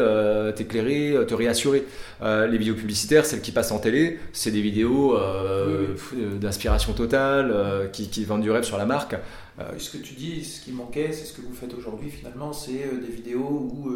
[0.55, 1.85] t'éclairer, te réassurer.
[2.23, 5.17] les vidéos publicitaires, celles qui passent en télé, c'est des vidéos
[6.41, 9.17] d'inspiration totale, qui, qui, vendent du rêve sur la marque.
[9.79, 12.73] ce que tu dis, ce qui manquait, c'est ce que vous faites aujourd'hui finalement, c'est
[12.73, 13.91] des vidéos où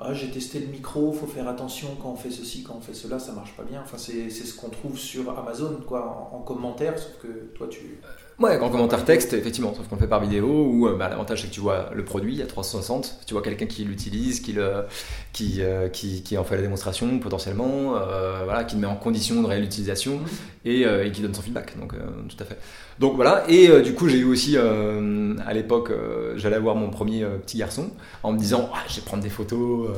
[0.00, 2.94] ah, j'ai testé le micro, faut faire attention quand on fait ceci, quand on fait
[2.94, 3.80] cela, ça marche pas bien.
[3.82, 8.00] Enfin, c'est ce qu'on trouve sur Amazon, quoi, en, commentaire, sauf que toi, tu.
[8.40, 11.42] Ouais, en commentaire texte, effectivement, sauf qu'on le fait par vidéo, où euh, bah, l'avantage
[11.42, 14.84] c'est que tu vois le produit à 360, tu vois quelqu'un qui l'utilise, qui, le,
[15.32, 18.94] qui, euh, qui, qui, en fait la démonstration potentiellement, euh, voilà, qui le met en
[18.94, 20.68] condition de réelle utilisation mmh.
[20.68, 21.76] et, et, qui donne son feedback.
[21.80, 21.94] Donc,
[22.28, 22.58] tout à fait.
[23.00, 25.92] Donc voilà, et du coup j'ai eu aussi à l'époque,
[26.34, 27.90] j'allais avoir mon premier petit garçon
[28.24, 29.88] en me disant ah, je vais prendre des photos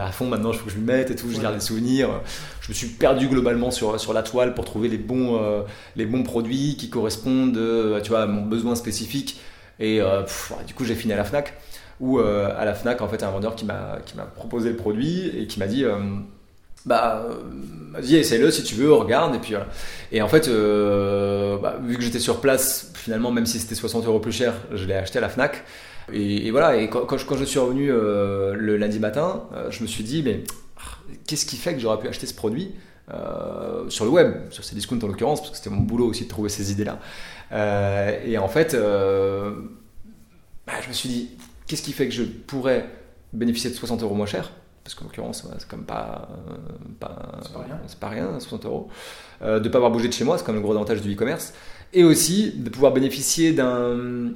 [0.00, 2.10] à fond maintenant, il faut que je lui mette et tout, je garde des souvenirs.
[2.60, 5.64] Je me suis perdu globalement sur, sur la toile pour trouver les bons,
[5.96, 7.58] les bons produits qui correspondent
[8.02, 9.40] tu vois, mon besoin spécifique.
[9.80, 10.00] Et
[10.66, 11.54] du coup j'ai fini à la FNAC,
[12.00, 13.98] où à la FNAC en fait un vendeur qui m'a
[14.36, 15.84] proposé le produit et qui m'a dit
[16.86, 17.26] bah
[17.92, 19.68] vas-y essaye-le si tu veux regarde et puis voilà.
[20.12, 24.04] et en fait euh, bah, vu que j'étais sur place finalement même si c'était 60
[24.06, 25.64] euros plus cher je l'ai acheté à la Fnac
[26.12, 29.86] et, voilà et quand, quand, je, suis revenu euh, le lundi matin euh, je me
[29.86, 30.44] suis dit mais
[30.76, 32.72] ah, qu'est-ce qui fait que j'aurais pu acheter ce produit
[33.88, 36.28] sur le web sur ces discounts en l'occurrence parce que c'était mon boulot aussi de
[36.28, 36.98] trouver ces idées là
[37.54, 38.74] et en fait
[40.66, 41.30] bah, je me suis dit
[41.66, 42.88] qu'est-ce qui fait que je pourrais
[43.32, 44.52] bénéficier de 60 euros moins cher?
[44.82, 46.28] Parce qu'en l'occurrence, c'est quand même pas,
[47.00, 47.40] pas,
[47.86, 48.88] c'est pas rien, 60 euros.
[49.40, 51.14] de ne pas avoir bougé de chez moi, c'est quand même le gros avantage du
[51.14, 51.54] e-commerce.
[51.94, 54.32] Et aussi de pouvoir bénéficier d'un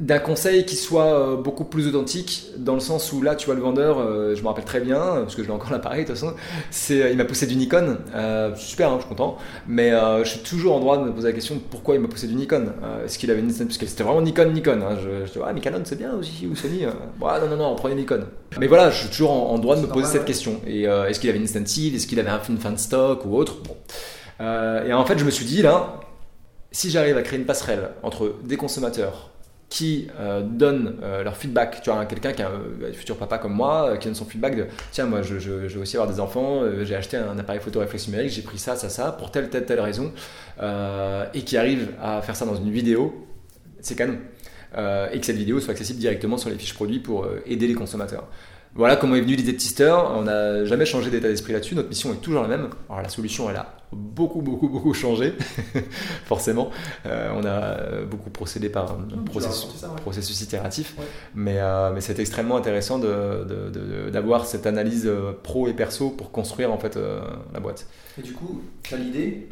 [0.00, 3.54] d'un conseil qui soit euh, beaucoup plus authentique dans le sens où là tu vois
[3.54, 6.06] le vendeur euh, je me rappelle très bien parce que je l'ai encore l'appareil de
[6.06, 6.34] toute façon
[6.70, 9.36] c'est il m'a poussé du Nikon euh, super hein, je suis content
[9.68, 12.26] mais je suis toujours en droit de me poser la question pourquoi il m'a poussé
[12.26, 12.72] du Nikon
[13.04, 14.96] est-ce qu'il avait une parce que c'était vraiment Nikon Nikon hein.
[14.96, 16.86] je, je dis ah mais Canon c'est bien aussi ou Sony
[17.18, 18.24] bon, non non non prenez Nikon
[18.58, 21.28] mais voilà je suis toujours en, droit de me poser cette question et est-ce qu'il
[21.28, 23.76] avait une stencil est-ce qu'il avait un film fin de stock ou autre bon.
[24.40, 26.00] et en fait je me suis dit là
[26.70, 29.31] si j'arrive à créer une passerelle entre des consommateurs
[29.72, 31.80] qui euh, donnent euh, leur feedback.
[31.82, 34.54] Tu vois, quelqu'un qui est un, futur papa comme moi, euh, qui donne son feedback
[34.54, 37.80] de tiens, moi je, je, vais aussi avoir des enfants, j'ai acheté un appareil photo
[37.80, 40.12] réflexe numérique, j'ai pris ça, ça, ça, pour telle, telle, telle raison,
[41.32, 43.26] et qui arrive à faire ça dans une vidéo,
[43.80, 44.18] c'est canon.
[44.76, 48.28] et que cette vidéo soit accessible directement sur les fiches produits pour aider les consommateurs.
[48.74, 49.94] Voilà comment est venue l'idée de Tister.
[50.14, 51.74] On n'a jamais changé d'état d'esprit là-dessus.
[51.74, 52.70] Notre mission est toujours la même.
[52.88, 55.34] Alors la solution, elle a beaucoup, beaucoup, beaucoup changé,
[56.24, 56.70] forcément.
[57.04, 60.96] Euh, on a beaucoup procédé par un processus, itératif.
[61.34, 66.72] Mais, euh, mais c'est extrêmement intéressant d'avoir cette analyse euh, pro et perso pour construire
[66.72, 66.98] en fait
[67.52, 67.86] la boîte.
[68.18, 69.48] Et du coup, tu as l'idée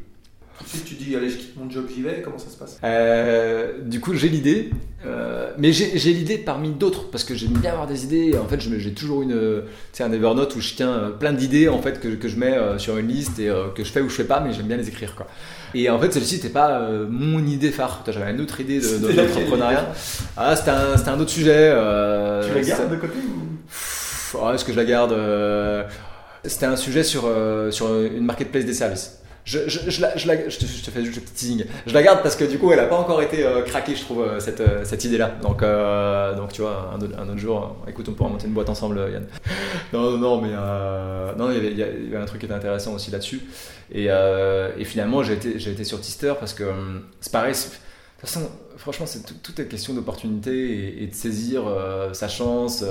[0.64, 2.20] de suite, tu dis, allez, je quitte mon job, j'y vais.
[2.22, 2.78] Comment ça se passe?
[2.84, 4.70] Euh, Du coup, j'ai l'idée.
[5.06, 8.36] Euh, mais j'ai l'idée parmi d'autres, parce que j'aime bien avoir des idées.
[8.36, 9.62] En fait, j'ai toujours une,
[10.00, 12.98] un Evernote où je tiens euh, plein d'idées en fait, que, que, je mets sur
[12.98, 15.14] une liste et que je fais ou je fais pas, mais j'aime bien les écrire.
[15.14, 15.26] Quoi.
[15.72, 18.04] Et en fait, celle-ci, c'était pas mon idée phare.
[18.06, 19.92] J'avais une autre idée d'entrepreneuriat.
[20.36, 21.70] Ah, c'était un, un, autre sujet.
[22.46, 24.48] tu la gardes de côté ou?
[24.52, 25.16] Est-ce que je la garde
[26.44, 27.30] C'était un sujet sur,
[27.70, 29.19] sur une marketplace des services.
[29.44, 31.64] Je, je, je, te, fais juste un petit teasing.
[31.86, 34.02] Je la garde parce que du coup, elle n'a pas encore été euh, craquée, je
[34.02, 35.34] trouve, euh, cette, euh, cette idée-là.
[35.42, 35.62] Donc,
[36.36, 39.26] donc, tu vois, un, un, autre jour, écoute, on pourra monter une boîte ensemble, Yann.
[39.92, 43.40] non, non, mais non, il y, avait, un truc qui était intéressant aussi là-dessus.
[43.92, 46.64] Et, et, finalement, j'ai été, été sur Tister parce que
[47.20, 47.52] c'est pareil.
[47.52, 51.62] De toute façon, franchement, c'est tout, est question d'opportunité et, de saisir
[52.12, 52.84] sa chance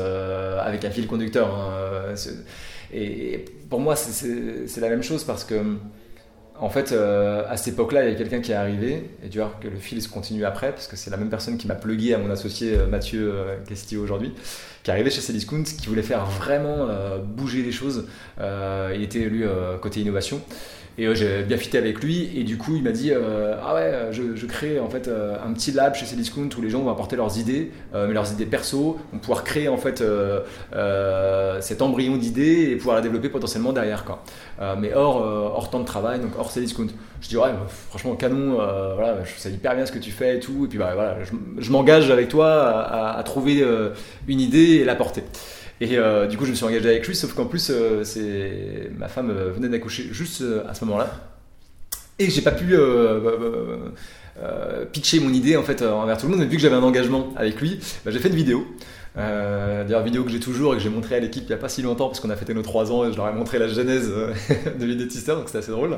[0.60, 1.54] avec un fil conducteur.
[1.54, 2.16] Hein,
[2.92, 5.56] et pour moi, c'est la même chose parce que
[6.62, 9.40] en fait, euh, à cette époque-là, il y a quelqu'un qui est arrivé, et tu
[9.62, 12.14] que le fil se continue après, parce que c'est la même personne qui m'a plugué
[12.14, 14.34] à mon associé euh, Mathieu euh, aujourd'hui,
[14.84, 16.88] qui est arrivé chez Cdiscount, qui voulait faire vraiment
[17.24, 18.08] bouger les choses.
[18.40, 19.44] il était lui
[19.82, 20.42] côté innovation.
[21.00, 22.30] Et euh, j'ai bien fité avec lui.
[22.36, 25.54] Et du coup, il m'a dit euh, Ah ouais, je, crée en fait euh, un
[25.54, 28.98] petit lab chez Cdiscount où les gens vont apporter leurs idées, mais leurs idées perso,
[29.14, 30.04] vont pouvoir créer en fait
[31.62, 34.04] cet embryon d'idées et pouvoir la développer potentiellement derrière.
[34.04, 34.24] Quoi.
[34.78, 36.88] mais hors, temps de travail, donc hors Cdiscount.
[37.22, 37.52] Je dis Ouais,
[37.90, 38.56] franchement, canon,
[38.96, 40.66] voilà, je sais hyper bien ce que tu fais et tout.
[40.66, 41.18] Et puis bah, voilà,
[41.60, 43.64] je, m'engage avec toi à, à trouver
[44.28, 45.24] une idée et la porter.
[45.82, 48.04] Et euh, du coup, je me suis engagé avec lui, sauf qu'en plus, euh,
[48.98, 51.10] ma femme euh, venait d'accoucher juste à ce moment-là.
[52.18, 52.76] Et j'ai pas pu
[54.92, 57.34] pitcher mon idée en fait envers tout le monde, mais vu que j'avais un engagement
[57.38, 58.68] avec lui, bah, j'ai fait une vidéo
[59.18, 61.58] euh, D'ailleurs, vidéo que j'ai toujours et que j'ai montré à l'équipe il n'y a
[61.58, 63.58] pas si longtemps parce qu'on a fêté nos 3 ans et je leur ai montré
[63.58, 64.34] la genèse euh,
[64.80, 65.98] de l'idée de donc c'était assez drôle.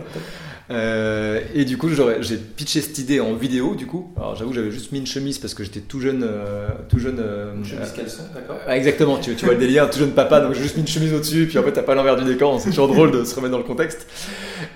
[0.69, 3.75] Euh, et du coup, j'ai pitché cette idée en vidéo.
[3.75, 6.23] Du coup, alors j'avoue, j'avais juste mis une chemise parce que j'étais tout jeune.
[6.23, 7.21] Euh, tout jeune
[7.55, 10.53] une chemise caleçon, d'accord ah, Exactement, tu, tu, vois le délire, tout jeune papa, donc
[10.53, 12.69] j'ai juste mis une chemise au-dessus, puis en fait, t'as pas l'envers du décor, c'est
[12.69, 14.07] toujours drôle de se remettre dans le contexte.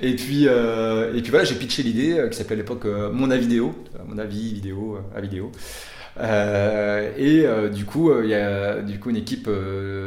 [0.02, 3.74] Et puis, et puis voilà, j'ai pitché l'idée qui s'appelait à l'époque Mon avis vidéo,
[4.08, 5.52] mon avis vidéo à vidéo.
[6.20, 9.50] Euh, et euh, du coup, euh, il y a du coup une équipe,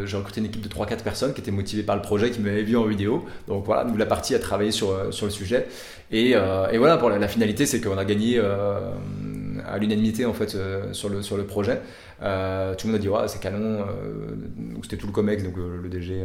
[0.04, 2.62] j'ai recruté une équipe de 3-4 personnes qui étaient motivées par le projet, qui m'avaient
[2.62, 3.26] vu en vidéo.
[3.46, 5.66] Donc voilà, nous la partie a travaillé sur, sur le sujet.
[6.10, 10.56] Et, et voilà, pour la, finalité, c'est qu'on a gagné à l'unanimité en fait
[10.92, 11.80] sur, le, sur le projet.
[12.20, 13.84] tout le monde a dit ouais, c'est canon.
[14.82, 16.24] c'était tout le COMEX, donc le DG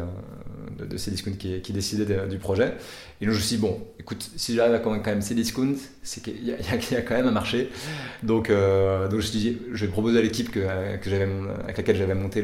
[0.77, 2.73] de, de Cdiscount qui, qui décidait du projet.
[3.21, 5.75] Et donc je me suis dit, bon, écoute, si j'arrive à convaincre quand même Cdiscount,
[6.01, 7.69] c'est qu'il y, y, a quand même un marché.
[8.21, 10.59] Donc, euh, donc je me suis dit, je vais proposer à l'équipe que,
[10.97, 11.09] que
[11.63, 12.43] avec laquelle j'avais monté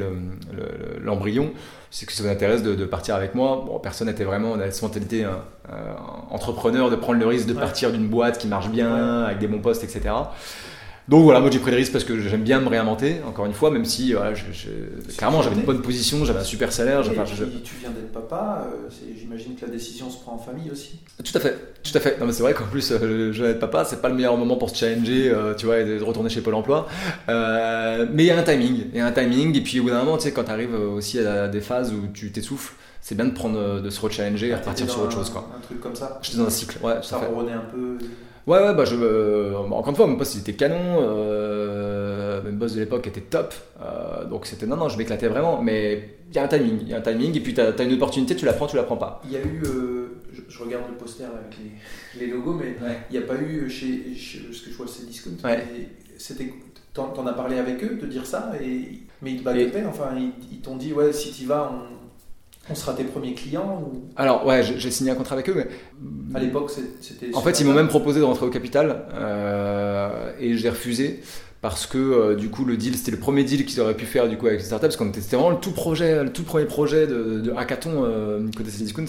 [1.03, 1.51] l'embryon,
[1.91, 3.63] c'est que ça vous intéresse de, partir avec moi.
[3.65, 5.93] Bon, personne n'était vraiment dans cette mentalité hein, euh,
[6.29, 9.59] entrepreneur de prendre le risque de partir d'une boîte qui marche bien, avec des bons
[9.59, 10.13] postes, etc.
[11.09, 13.53] Donc voilà, moi j'ai pris le risque parce que j'aime bien me réinventer, encore une
[13.53, 14.33] fois, même si voilà,
[15.17, 16.99] clairement j'avais une bonne position, j'avais un super salaire.
[17.01, 17.15] Et
[17.63, 20.99] Tu viens d'être papa, euh, j'imagine que la décision se prend en famille aussi.
[21.23, 22.19] Tout à fait, tout à fait.
[22.19, 24.37] Non mais c'est vrai qu'en plus, euh, je viens d'être papa, c'est pas le meilleur
[24.37, 26.87] moment pour se challenger, euh, tu vois, et de retourner chez Pôle Emploi.
[27.27, 29.89] mais il y a un timing, il y a un timing, et puis au bout
[29.89, 33.15] d'un moment, tu sais, quand tu arrives aussi à des phases où tu t'essouffles, c'est
[33.15, 35.49] bien de prendre, de se rechallenger et ah, repartir sur autre chose, quoi.
[35.57, 36.19] Un truc comme ça.
[36.21, 36.99] J'étais dans un cycle, ouais.
[37.01, 37.97] Ça un peu.
[38.49, 42.53] Ouais, ouais, bah je, euh, encore une fois, mon poste il était canon, euh, mon
[42.53, 46.35] boss de l'époque était top, euh, donc c'était non, non, je m'éclatais vraiment, mais il
[46.35, 48.35] y a un timing, il y a un timing, et puis tu as, une opportunité,
[48.35, 49.21] tu la prends, tu la prends pas.
[49.23, 49.61] Il y a eu,
[50.49, 52.75] je, regarde le poster avec les, les logos, mais
[53.11, 55.63] il n'y a pas eu chez, ce que je vois, c'est Discount, ouais.
[56.17, 56.51] c'était,
[56.95, 60.61] t'en as parlé avec eux de dire ça, et, mais ils te enfin, ils, ils
[60.61, 61.98] t'ont dit, ouais, si tu vas, on
[62.69, 64.09] on sera tes premiers clients ou...
[64.15, 65.67] Alors ouais, j'ai signé un contrat avec eux, mais
[66.35, 67.33] à l'époque c'était.
[67.33, 71.21] En fait, ils m'ont même proposé de rentrer au capital euh, et j'ai refusé
[71.61, 74.29] parce que euh, du coup le deal c'était le premier deal qu'ils auraient pu faire
[74.29, 76.65] du coup avec les startups parce qu'on c'était vraiment le tout projet, le tout premier
[76.65, 79.05] projet de, de hackathon euh, côté Cdiscount.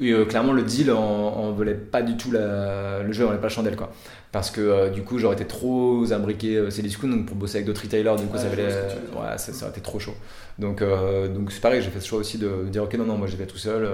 [0.00, 3.48] Et clairement le deal on, ne pas du tout la, le jeu, on n'avait pas
[3.48, 3.90] la chandelle quoi.
[4.32, 7.66] Parce que euh, du coup j'aurais été trop imbriqué euh, Cdiscount donc pour bosser avec
[7.66, 10.14] d'autres retailers du coup ça, ouais, ça, aurait été trop chaud.
[10.58, 13.16] Donc euh, donc c'est pareil j'ai fait ce choix aussi de, dire ok non non
[13.16, 13.88] moi j'y vais tout seul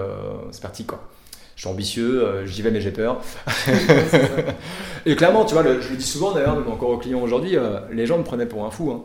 [0.51, 1.09] c'est parti quoi.
[1.55, 3.23] Je suis ambitieux j'y vais mais j'ai peur.
[5.07, 7.57] Et clairement tu vois je le dis souvent d'ailleurs même encore aux clients aujourd'hui
[7.90, 9.05] les gens me prenaient pour un fou hein.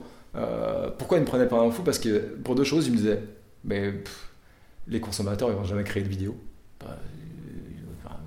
[0.98, 1.82] pourquoi ils me prenaient pour un fou?
[1.82, 3.24] Parce que pour deux choses ils me disaient
[3.64, 3.94] mais
[4.88, 6.36] les consommateurs ils vont jamais créer de vidéos
[6.84, 6.98] bah,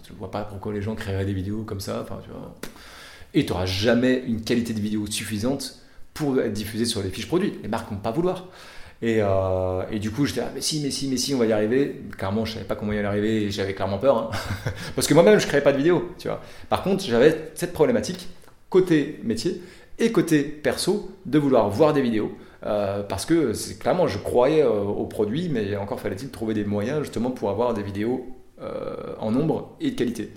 [0.08, 2.20] je vois pas pourquoi les gens créeraient des vidéos comme ça enfin
[3.34, 5.80] et tu n'auras jamais une qualité de vidéo suffisante
[6.14, 7.54] pour être diffusée sur les fiches produits.
[7.62, 8.46] Les marques vont pas vouloir.
[9.02, 11.46] Et, euh, et, du coup, j'étais là, mais si, mais si, mais si, on va
[11.46, 12.00] y arriver.
[12.16, 14.16] Clairement, je savais pas comment y arriver et j'avais clairement peur.
[14.16, 14.30] Hein.
[14.94, 16.40] Parce que moi-même, je créais pas de vidéo, tu vois.
[16.68, 18.28] Par contre, j'avais cette problématique,
[18.70, 19.60] côté métier
[19.98, 22.38] et côté perso, de vouloir voir des vidéos.
[22.64, 27.02] Euh, parce que clairement, je croyais euh, au produit, mais encore fallait-il trouver des moyens
[27.02, 28.26] justement pour avoir des vidéos
[29.18, 30.30] en nombre et de qualité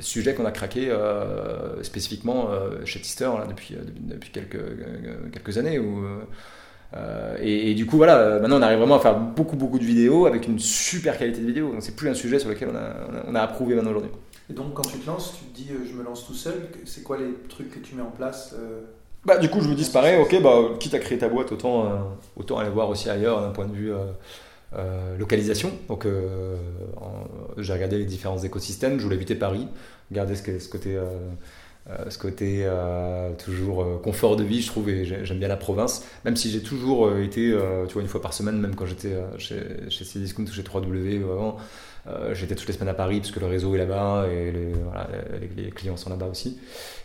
[0.00, 4.60] sujet qu'on a craqué euh, spécifiquement euh, chez Tister depuis, euh, depuis quelques,
[5.32, 5.78] quelques années.
[5.78, 6.04] Où,
[7.40, 10.46] et, du coup, voilà, maintenant on arrive vraiment à faire beaucoup, beaucoup de vidéos avec
[10.46, 11.72] une super qualité de vidéo.
[11.72, 14.12] Donc c'est plus un sujet sur lequel on a, on a, approuvé maintenant aujourd'hui.
[14.48, 17.02] Et donc quand tu te lances, tu te dis je me lance tout seul, c'est
[17.02, 18.54] quoi les trucs que tu mets en place
[19.24, 22.14] bah, du coup, je me dis, pareil, ok, bah, quitte à créer ta boîte, autant,
[22.36, 23.90] autant aller voir aussi ailleurs d'un point de vue
[24.76, 25.72] euh, localisation.
[25.88, 26.56] Donc, euh,
[27.58, 28.98] j'ai regardé les différents écosystèmes.
[28.98, 29.68] Je voulais éviter Paris,
[30.10, 32.68] garder ce, côté, euh, ce côté
[33.44, 36.04] toujours confort de vie, je trouve, et j'aime bien la province.
[36.24, 37.56] Même si j'ai toujours été,
[37.86, 39.60] tu vois, une fois par semaine, même quand j'étais chez,
[39.90, 41.58] chez Cdiscount ou chez 3W avant,
[42.06, 44.52] euh, j'étais toutes les semaines à Paris parce que le réseau est là-bas et
[45.56, 46.58] les, clients sont là-bas aussi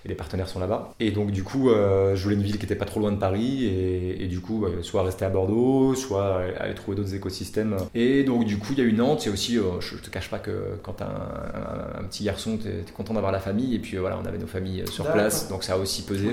[0.04, 0.94] et les partenaires sont là-bas.
[1.00, 3.18] Et donc du coup, euh, je voulais une ville qui était pas trop loin de
[3.18, 7.78] Paris et, du coup, soit rester à Bordeaux, soit aller trouver d'autres écosystèmes.
[7.96, 9.26] Et donc du coup, il y a eu Nantes.
[9.28, 12.68] Et aussi, euh, je te cache pas que quand tu un, un, petit garçon, tu
[12.68, 13.76] es, content d'avoir la famille.
[13.76, 16.30] Et puis voilà, on avait nos familles sur place, donc ça a aussi pesé.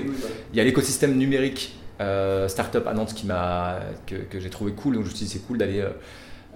[0.51, 1.77] Il y a l'écosystème numérique
[2.47, 4.95] startup à Nantes qui m'a que, que j'ai trouvé cool.
[4.95, 5.83] Donc je me suis dit c'est cool d'aller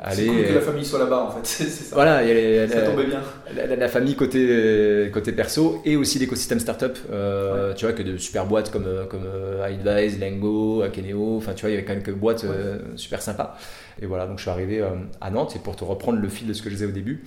[0.09, 1.95] c'est cool que la famille soit là-bas en fait, c'est ça.
[1.95, 3.21] Voilà, il ça tombait bien.
[3.77, 6.97] La, famille côté, côté perso et aussi l'écosystème startup.
[7.11, 11.61] Euh, Tu vois, que de super boîtes comme, comme euh, iAdvise, Lengo, Akeneo, enfin tu
[11.61, 13.57] vois, il y avait quand même quelques boîtes euh, super sympas.
[14.01, 16.47] Et voilà, donc je suis arrivé euh, à Nantes et pour te reprendre le fil
[16.47, 17.23] de ce que je disais au début,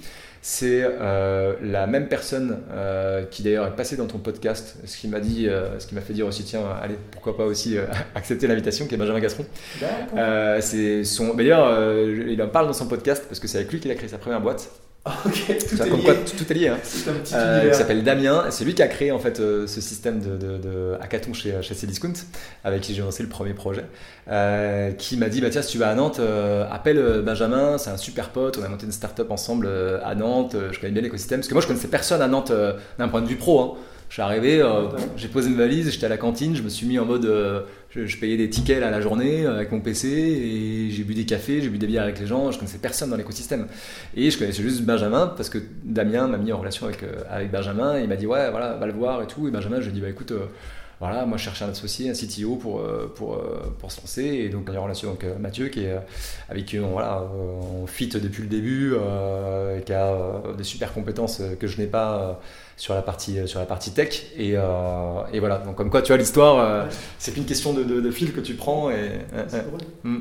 [0.46, 5.08] c'est euh, la même personne euh, qui d'ailleurs est passée dans ton podcast, ce qui
[5.08, 7.78] m'a dit, euh, ce qui m'a fait dire aussi tiens, allez, pourquoi pas aussi
[8.14, 9.46] accepter l'invitation, qui est Benjamin Gasseron.
[10.60, 13.90] c'est son, d'ailleurs, il en parle dans son podcast parce que c'est avec lui qu'il
[13.90, 14.68] a créé sa première boîte.
[15.26, 16.14] Ok, tout, est lié.
[16.24, 16.68] tout, est lié.
[16.68, 16.78] Hein.
[17.08, 18.46] Un petit euh, qui s'appelle Damien.
[18.48, 21.60] C'est lui qui a créé en fait euh, ce système de, de, de, hackathon chez,
[21.60, 22.14] chez Cdiscount,
[22.64, 23.84] avec qui j'ai lancé le premier projet.
[24.30, 27.90] Euh, qui m'a dit bah tiens si tu vas à Nantes, euh, appelle Benjamin, c'est
[27.90, 28.56] un super pote.
[28.58, 29.68] On a monté une startup ensemble
[30.02, 30.56] à Nantes.
[30.72, 32.52] je connais bien l'écosystème parce que moi je connaissais personne à Nantes
[32.98, 33.60] d'un point de vue pro.
[33.60, 33.72] Hein.
[34.14, 34.62] Je suis arrivé,
[35.16, 37.26] j'ai posé une valise, j'étais à la cantine, je me suis mis en mode
[38.02, 41.24] je, payais des tickets à la journée euh, avec mon PC et j'ai bu des
[41.24, 42.50] cafés, j'ai bu des bières avec les gens.
[42.50, 43.66] Je connaissais personne dans l'écosystème.
[44.16, 47.50] Et je connaissais juste Benjamin parce que Damien m'a mis en relation avec, euh, avec
[47.50, 47.98] Benjamin.
[47.98, 49.46] Et il m'a dit, ouais, voilà, va le voir et tout.
[49.46, 50.46] Et Benjamin, je lui ai dit, bah écoute, euh,
[51.06, 52.82] voilà, moi je cherchais un associé, un CTO pour,
[53.14, 53.40] pour,
[53.78, 54.22] pour se lancer.
[54.22, 55.96] Et donc, on est en relation avec Mathieu, qui est,
[56.48, 58.94] avec qui on, voilà, on fit depuis le début,
[59.84, 62.40] qui a des super compétences que je n'ai pas
[62.76, 64.32] sur la partie, sur la partie tech.
[64.36, 64.62] Et, euh,
[65.32, 66.86] et voilà, donc comme quoi, tu vois, l'histoire, euh,
[67.18, 68.90] c'est qu'une question de, de, fil que tu prends.
[68.90, 69.20] Et,
[70.02, 70.18] mm.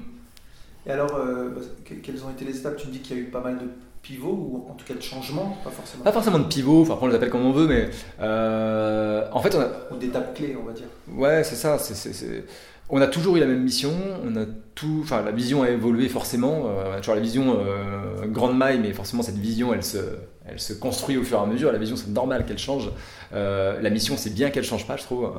[0.86, 1.62] et alors, euh, bah,
[2.04, 2.78] quelles ont été les étapes?
[2.78, 3.65] Tu me dis qu'il y a eu pas mal de
[4.03, 7.07] pivots, ou en tout cas de changements, pas forcément Pas forcément de pivots, enfin, on
[7.07, 7.89] les appelle comme on veut, mais
[8.19, 9.69] en fait, on a...
[9.91, 10.85] Ou d'étapes clés, on va dire.
[11.11, 11.79] Ouais, c'est ça.
[11.79, 12.43] c'est
[12.89, 13.91] on a toujours eu la même mission,
[14.23, 17.57] on a tout, enfin la vision a évolué forcément, euh, on a toujours la vision
[17.59, 19.97] euh, grande maille, mais forcément cette vision elle se,
[20.45, 22.91] elle se construit au fur et à mesure, la vision c'est normal qu'elle change,
[23.33, 25.31] euh, la mission c'est bien qu'elle change pas je trouve,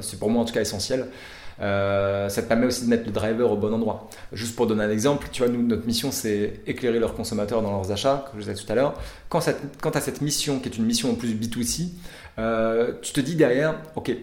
[0.00, 1.08] c'est pour moi en tout cas essentiel.
[1.58, 4.08] Ça te permet aussi de mettre le driver au bon endroit.
[4.32, 7.70] Juste pour donner un exemple, tu vois, nous, notre mission, c'est éclairer leurs consommateurs dans
[7.70, 8.94] leurs achats, comme je disais tout à l'heure.
[9.28, 9.40] Quand,
[9.80, 11.88] quand tu as cette mission, qui est une mission en plus B2C,
[13.02, 14.14] tu te dis derrière, ok,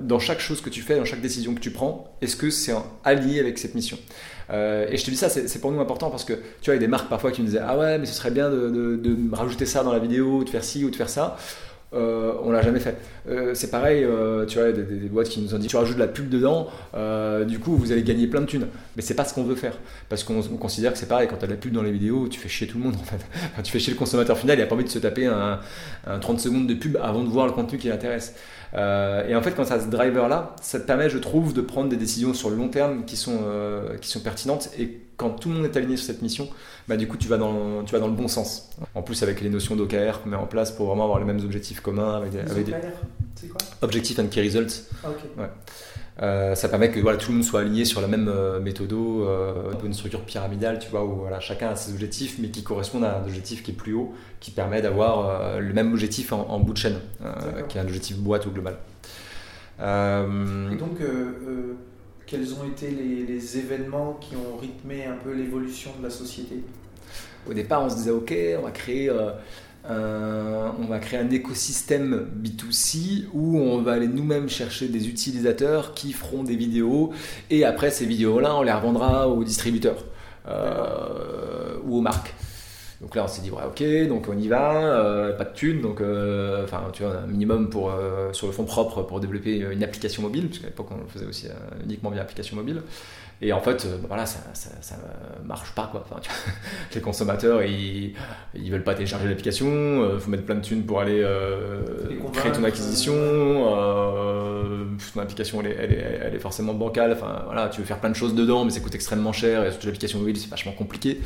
[0.00, 2.74] dans chaque chose que tu fais, dans chaque décision que tu prends, est-ce que c'est
[3.04, 3.98] allié avec cette mission?
[4.50, 6.76] Euh, et je te dis ça, c'est pour nous important parce que tu vois, il
[6.76, 8.96] y a des marques parfois qui nous disaient Ah ouais, mais ce serait bien de,
[8.96, 11.36] de, rajouter ça dans la vidéo, de faire ci ou de faire ça.
[11.94, 12.96] Euh, on l'a jamais fait.
[13.28, 16.00] Euh, c'est pareil, euh, tu vois, des, boîtes qui nous ont dit tu rajoutes de
[16.00, 16.68] la pub dedans,
[17.46, 18.66] du coup vous allez gagner plein de thunes.
[18.96, 19.78] Mais c'est pas ce qu'on veut faire.
[20.08, 22.28] Parce qu'on considère que c'est pareil, quand tu as de la pub dans les vidéos,
[22.28, 23.24] tu fais chier tout le monde en fait.
[23.62, 25.60] tu fais chier le consommateur final, il a pas envie de se taper un
[26.20, 28.34] 30 secondes de pub avant de voir le contenu qui l'intéresse.
[28.74, 31.60] Euh, et en fait, quand tu as ce driver-là, ça te permet, je trouve, de
[31.60, 34.70] prendre des décisions sur le long terme qui sont, euh, qui sont pertinentes.
[34.78, 36.48] Et quand tout le monde est aligné sur cette mission,
[36.88, 38.70] bah, du coup, tu vas, dans, tu vas dans le bon sens.
[38.94, 41.40] En plus, avec les notions d'OKR qu'on met en place pour vraiment avoir les mêmes
[41.44, 42.16] objectifs communs.
[42.16, 42.38] Avec des,
[43.36, 43.58] c'est quoi?
[43.82, 44.88] Objectif and Key Results.
[45.04, 45.38] Ah, ok.
[45.38, 45.50] Ouais.
[46.22, 49.26] Euh, ça permet que voilà, tout le monde soit aligné sur la même euh, méthodo,
[49.26, 52.48] euh, un peu une structure pyramidale, tu vois, où voilà, chacun a ses objectifs, mais
[52.48, 56.32] qui correspondent à un objectif qui est plus haut, qui permet d'avoir le même objectif
[56.32, 56.98] en, bout de chaîne,
[57.68, 58.76] qui est un objectif boîte au global.
[59.78, 60.98] donc,
[62.26, 66.62] quels ont été les, les, événements qui ont rythmé un peu l'évolution de la société?
[67.48, 69.10] Au départ, on se disait, ok, on va créer
[69.90, 75.92] euh, on va créer un écosystème B2C où on va aller nous-mêmes chercher des utilisateurs
[75.92, 77.12] qui feront des vidéos
[77.50, 80.06] et après ces vidéos-là, on les revendra aux distributeurs
[80.48, 82.32] euh, ou aux marques.
[83.02, 85.82] Donc là, on s'est dit, ouais, ok, donc on y va, euh, pas de thunes,
[85.82, 87.92] donc enfin, tu vois, un minimum pour,
[88.32, 91.26] sur le fond propre pour développer une application mobile, parce qu'à l'époque, on le faisait
[91.26, 91.48] aussi
[91.84, 92.80] uniquement via application mobile.
[93.42, 94.96] Et en fait, euh, voilà, ça, ça,
[95.44, 96.04] marche pas quoi.
[96.08, 96.20] Enfin,
[96.94, 98.14] les consommateurs, ils,
[98.54, 99.66] ils veulent pas télécharger l'application.
[99.66, 101.82] Il euh, faut mettre plein de thunes pour aller euh,
[102.32, 103.14] créer ton acquisition.
[105.14, 107.12] ton application, elle est, elle, est, elle est, forcément bancale.
[107.12, 109.64] Enfin, voilà, tu veux faire plein de choses dedans, mais ça coûte extrêmement cher.
[109.64, 111.20] Et surtout l'application mobile, c'est vachement compliqué.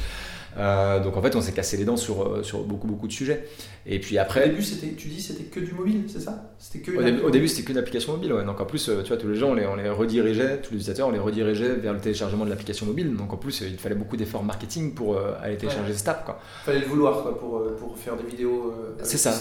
[0.58, 3.12] Euh, donc en fait, on s'est cassé les dents sur, euh, sur beaucoup beaucoup de
[3.12, 3.44] sujets.
[3.86, 4.44] Et puis après.
[4.44, 6.52] Au début, c'était, tu dis, c'était que du mobile, c'est ça?
[6.58, 6.96] C'était que.
[6.96, 8.32] Au, début, au début, c'était qu'une application mobile.
[8.32, 8.44] Ouais.
[8.44, 10.72] Donc en plus, euh, tu vois, tous les gens, on les, on les redirigeait, tous
[10.72, 13.14] les utilisateurs, on les redirigeait vers le téléchargement de l'application mobile.
[13.14, 16.14] Donc en plus, il fallait beaucoup d'efforts marketing pour aller télécharger ouais.
[16.24, 16.40] Quoi.
[16.62, 18.74] Il fallait le vouloir quoi, pour, pour faire des vidéos.
[19.02, 19.32] c'est ça.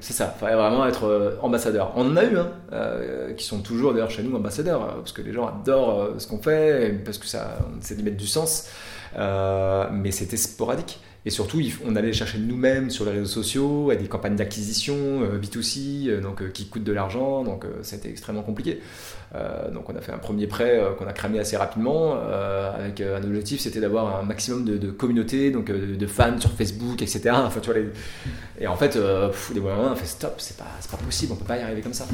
[0.00, 0.34] C'est ça.
[0.36, 1.92] Il fallait vraiment être ambassadeur.
[1.96, 2.50] On en a eu, hein,
[3.36, 7.02] qui sont toujours d'ailleurs chez nous ambassadeurs, parce que les gens adorent ce qu'on fait,
[7.04, 8.68] parce que ça, c'est d'y mettre du sens.
[9.16, 11.00] Mais c'était sporadique.
[11.28, 15.38] Et surtout, on allait chercher nous-mêmes sur les réseaux sociaux, à des campagnes d'acquisition euh,
[15.38, 18.80] B2C, euh, donc, euh, qui coûtent de l'argent, donc c'était extrêmement compliqué.
[19.72, 22.18] donc on a fait un premier prêt qu'on a cramé assez rapidement,
[22.74, 27.36] avec un objectif, c'était d'avoir un maximum de, communauté, donc de, fans sur Facebook, etc.
[28.58, 31.36] Et en fait, pff, des moments, on a fait stop, c'est pas, pas possible, on
[31.36, 32.06] peut pas y arriver comme ça.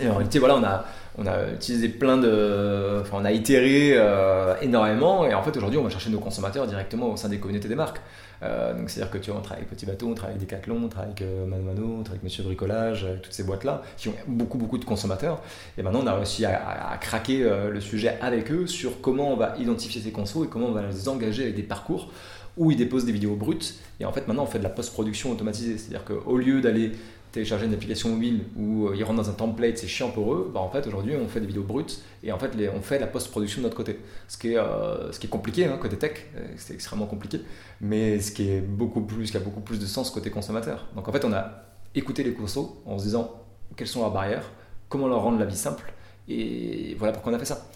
[0.00, 0.84] Et en réalité, voilà, on a,
[1.18, 2.98] on a utilisé plein de.
[3.00, 6.66] Enfin, on a itéré euh, énormément et en fait aujourd'hui on va chercher nos consommateurs
[6.66, 8.00] directement au sein des communautés des marques.
[8.42, 10.82] Euh, donc c'est-à-dire que tu vois, on travaille avec Petit Bateau, on travaille avec Decathlon,
[10.84, 13.82] on travaille avec euh, Mano Mano, on travaille avec Monsieur Bricolage, avec toutes ces boîtes-là
[13.96, 15.40] qui ont beaucoup beaucoup de consommateurs.
[15.78, 19.54] Et maintenant on a réussi à, craquer le sujet avec eux sur comment on va
[19.58, 22.10] identifier ces consos et comment on va les engager avec des parcours
[22.58, 23.74] où ils déposent des vidéos brutes.
[24.00, 25.78] Et en fait maintenant on fait de la post-production automatisée.
[25.78, 26.92] C'est-à-dire qu'au lieu d'aller
[27.36, 30.50] télécharger une application mobile où euh, ils rentrent dans un template, c'est chiant pour eux,
[30.54, 33.06] bah en fait aujourd'hui on fait des vidéos brutes et en fait on fait la
[33.06, 34.00] post-production de notre côté.
[34.26, 37.42] Ce qui est, euh, compliqué hein, côté tech, euh, c'est extrêmement compliqué,
[37.82, 40.88] mais ce qui est beaucoup plus, qui a beaucoup plus de sens côté consommateur.
[40.96, 43.30] Donc en fait on a écouté les consos en se disant
[43.76, 44.50] quelles sont leurs barrières,
[44.88, 45.92] comment leur rendre la vie simple
[46.28, 47.66] et voilà pourquoi on a fait ça.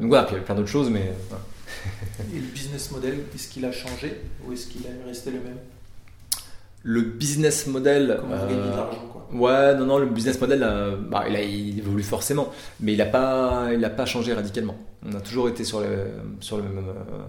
[0.00, 1.12] donc voilà, puis il y a plein d'autres choses, mais.
[2.34, 5.58] et le business model, est-ce qu'il a changé ou est-ce qu'il est resté le même?
[6.82, 8.18] Le business model.
[8.20, 9.26] Comment euh, de l'argent, quoi.
[9.32, 12.98] Ouais, non, non, le business model, euh, bah, il, a, il évolue forcément, mais il
[12.98, 14.76] n'a pas, il a pas changé radicalement.
[15.06, 16.08] On a toujours été sur, le,
[16.40, 17.22] sur, le même, euh,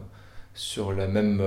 [0.53, 1.41] sur la même.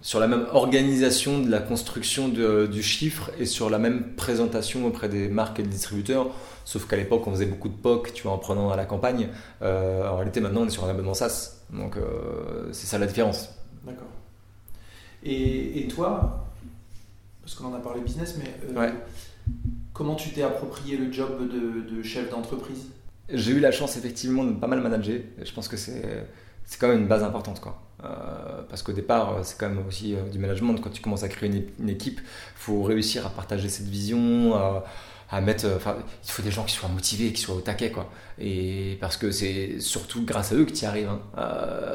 [0.00, 4.86] sur la même organisation de la construction de, du chiffre et sur la même présentation
[4.86, 6.28] auprès des marques et des distributeurs,
[6.64, 9.28] sauf qu'à l'époque on faisait beaucoup de POC, tu vois, en prenant à la campagne.
[9.62, 11.96] en réalité maintenant on est sur un abonnement SaaS, donc
[12.72, 13.50] c'est ça la différence.
[13.84, 14.08] D'accord.
[15.22, 16.45] Et, et, toi,
[17.46, 18.90] parce qu'on en a parlé business, mais euh,
[19.92, 22.88] comment tu t'es approprié le job de, chef d'entreprise?
[23.32, 25.20] J'ai eu la chance effectivement de pas mal manager.
[25.40, 26.26] Je pense que c'est
[26.64, 27.80] c'est quand même une base importante quoi.
[28.02, 30.74] Euh, parce qu'au départ, c'est quand même aussi euh, du management.
[30.80, 34.84] Quand tu commences à créer une, équipe, il faut réussir à partager cette vision, à
[35.40, 35.66] mettre.
[35.74, 38.10] Enfin, il faut des gens qui soient motivés, qui soient au taquet, quoi.
[38.38, 41.08] Et parce que c'est surtout grâce à eux que tu y arrives.
[41.08, 41.20] Hein.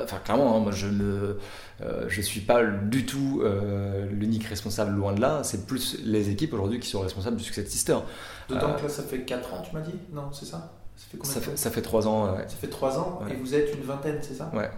[0.04, 1.38] Enfin, clairement, hein, moi, je ne
[1.84, 5.42] euh, je suis pas du tout euh, l'unique responsable, loin de là.
[5.44, 7.98] C'est plus les équipes aujourd'hui qui sont responsables du succès de Sister.
[8.50, 9.96] D'autant euh, que là, ça fait 4 ans, tu m'as dit?
[10.12, 10.74] Non, c'est ça?
[11.24, 12.38] Ça fait, ça fait, trois ans.
[12.48, 14.52] Ça fait trois ans et vous êtes une vingtaine, c'est ça?
[14.54, 14.70] Ouais.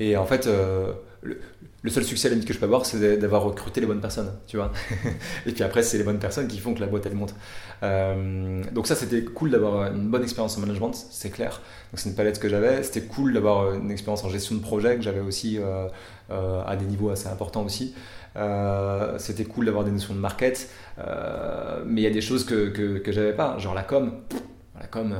[0.00, 3.42] Et en fait, euh, le, seul succès à la que je peux avoir, c'est d'avoir
[3.42, 4.72] recruté les bonnes personnes, tu vois.
[5.46, 7.34] et puis après, c'est les bonnes personnes qui font que la boîte elle monte.
[7.82, 11.60] Euh, donc ça, c'était cool d'avoir une bonne expérience en management, c'est clair.
[11.92, 12.82] Donc c'est une palette que j'avais.
[12.82, 15.88] C'était cool d'avoir une expérience en gestion de projet que j'avais aussi euh,
[16.64, 17.94] à des niveaux assez importants aussi.
[19.18, 22.98] c'était cool d'avoir des notions de market, mais il y a des choses que, que,
[22.98, 24.12] que j'avais pas, genre la com
[24.80, 25.16] la com, euh,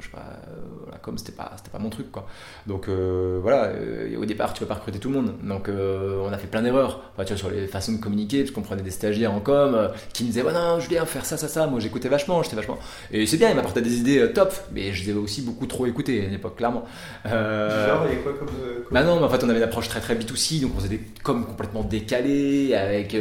[0.00, 2.26] je sais pas, euh, la com c'était pas, c'était pas mon truc quoi.
[2.66, 3.72] Donc euh, voilà,
[4.18, 5.34] au départ tu vas pas recruter tout le monde.
[5.42, 7.12] Donc on a fait plein d'erreurs.
[7.18, 10.22] tu vois, sur les façons de communiquer, parce qu'on prenait des stagiaires en com qui
[10.24, 11.66] me disaient ouais, non, Julien, faire ça, ça, ça.
[11.66, 12.78] Moi j'écoutais vachement, j'étais vachement.
[13.10, 15.86] Et c'est bien, il m'apportait des idées top, mais je les ai aussi beaucoup trop
[15.86, 16.84] écoutées à l'époque, clairement.
[17.24, 18.48] Genre, il y quoi comme.
[18.90, 20.88] Bah non, mais en fait on avait une approche très très B2C, donc on faisait
[20.88, 23.16] des coms complètement décalés, avec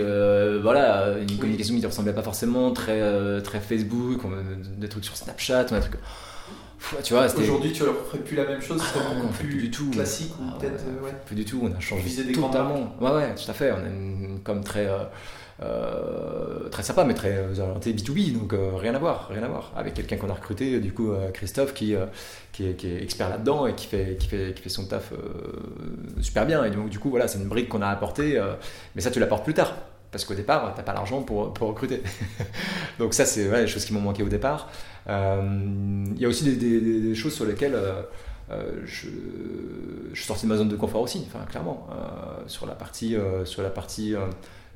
[0.62, 4.22] voilà, une communication qui ne ressemblait pas forcément, très, très Facebook,
[4.78, 5.96] des trucs sur Snapchat un truc.
[7.04, 9.72] tu vois, Aujourd'hui, tu leur ferais plus la même chose, ah, non, plus, plus, du
[9.72, 9.90] tout.
[9.92, 10.84] Classique ou ah peut-être.
[11.04, 12.96] Ouais, euh, Plus du tout, on a changé totalement.
[13.00, 13.72] Ouais, ouais, tout à fait.
[13.72, 14.88] On a une comme très.
[14.88, 15.04] Euh,
[15.62, 19.94] euh, très sympa mais très orienté B2B donc rien à voir rien à voir avec
[19.94, 21.96] quelqu'un qu'on a recruté du coup Christophe qui,
[22.52, 25.14] qui, est, expert là-dedans et qui fait, qui, fait, qui fait son taf
[26.20, 28.38] super bien et donc du coup voilà c'est une brique qu'on a apportée
[28.96, 29.78] mais ça tu l'apportes plus tard
[30.16, 32.02] parce qu'au départ, tu n'as pas l'argent pour, pour, recruter.
[33.00, 34.70] Donc ça, c'est les choses qui m'ont manqué au départ.
[35.10, 38.02] Euh, il y a aussi des, choses sur lesquelles euh,
[38.50, 39.10] euh, je,
[40.14, 41.90] je, suis sorti de ma zone de confort aussi, enfin, clairement,
[42.48, 44.16] sur la partie, sur la partie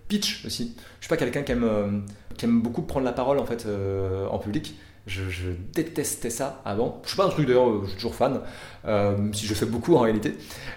[0.10, 0.76] pitch aussi.
[1.00, 2.04] Je suis pas quelqu'un qui aime,
[2.36, 3.66] qui aime beaucoup prendre la parole en, fait,
[4.30, 4.78] en public.
[5.08, 7.02] Je, détestais ça avant.
[7.04, 8.42] Je suis pas un truc d'ailleurs, je suis toujours fan,
[9.32, 10.36] si je fais beaucoup en réalité.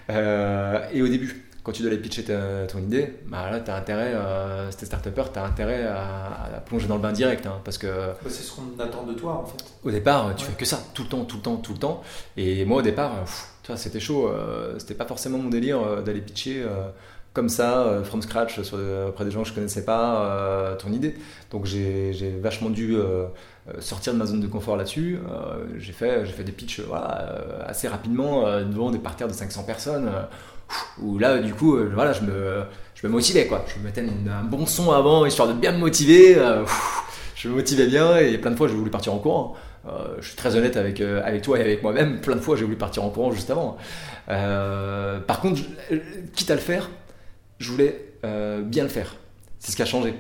[0.09, 4.15] et au début, quand tu dois aller pitcher ton idée, bah là, tu as intérêt,
[4.15, 7.47] euh, si tu start tu as intérêt à, plonger dans le bain direct.
[7.47, 7.89] Hein, parce que.
[8.29, 9.65] C'est ce qu'on attend de toi, en fait.
[9.85, 12.03] Au départ, tu fais que ça, tout le temps, tout le temps, tout le temps.
[12.37, 13.13] Et moi, au départ,
[13.77, 14.29] c'était chaud.
[14.29, 16.89] Euh, c'était pas forcément mon délire euh, d'aller pitcher euh,
[17.33, 21.17] comme ça, from scratch, sur, auprès des gens que je connaissais pas, ton idée.
[21.51, 22.95] Donc, j'ai vachement dû.
[23.79, 25.19] sortir de ma zone de confort là-dessus.
[25.79, 30.11] j'ai fait, fait des pitches voilà, assez rapidement devant des parterres de 500 personnes
[31.01, 32.63] où là, du coup, euh, voilà, je me,
[32.95, 33.65] je me motivais, quoi.
[33.69, 36.37] Je me mettais un bon son avant, histoire de bien me motiver.
[36.37, 36.65] Euh,
[37.37, 39.55] je me motivais bien et plein de fois, j'ai voulu partir en courant.
[39.87, 42.21] Euh, je suis très honnête avec, avec toi et avec moi-même.
[42.21, 43.77] Plein de fois, j'ai voulu partir en courant juste avant.
[44.27, 45.61] par contre,
[46.35, 46.91] quitte à le faire,
[47.59, 49.17] je voulais bien le faire.
[49.59, 50.15] C'est ce qui a changé.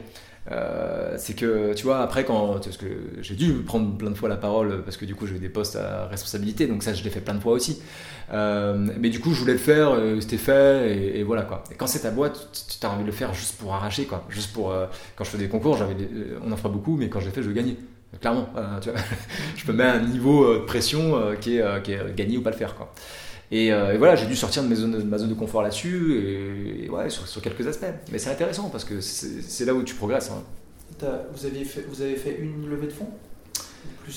[0.50, 2.86] Euh, c'est que tu vois après quand parce que
[3.20, 5.48] j'ai dû prendre plein de fois la parole parce que du coup j'ai eu des
[5.48, 7.80] postes à responsabilité donc ça je l'ai fait plein de fois aussi.
[8.32, 11.62] Euh, mais du coup je voulais le faire euh, c'était fait et, voilà quoi.
[11.70, 14.24] Et quand c'est ta boîte tu as envie de le faire juste pour arracher quoi.
[14.30, 14.74] Juste pour
[15.14, 15.94] quand je fais des concours j'avais
[16.44, 17.76] on en fera beaucoup mais quand je l'ai fait je gagnais.
[18.20, 18.48] Clairement
[18.82, 18.98] tu vois,
[19.56, 22.56] je me mets un niveau de pression qui est, qui est gagner ou pas le
[22.56, 22.92] faire quoi
[23.52, 26.88] euh, et, voilà, j'ai dû sortir de, mes zones, ma zone de confort là-dessus, et,
[26.88, 27.86] ouais, sur, quelques aspects.
[28.10, 30.30] Mais c'est intéressant parce que c'est là où tu progresses.
[30.30, 30.42] Hein.
[31.34, 33.08] Vous, aviez fait, vous avez fait une levée de fonds?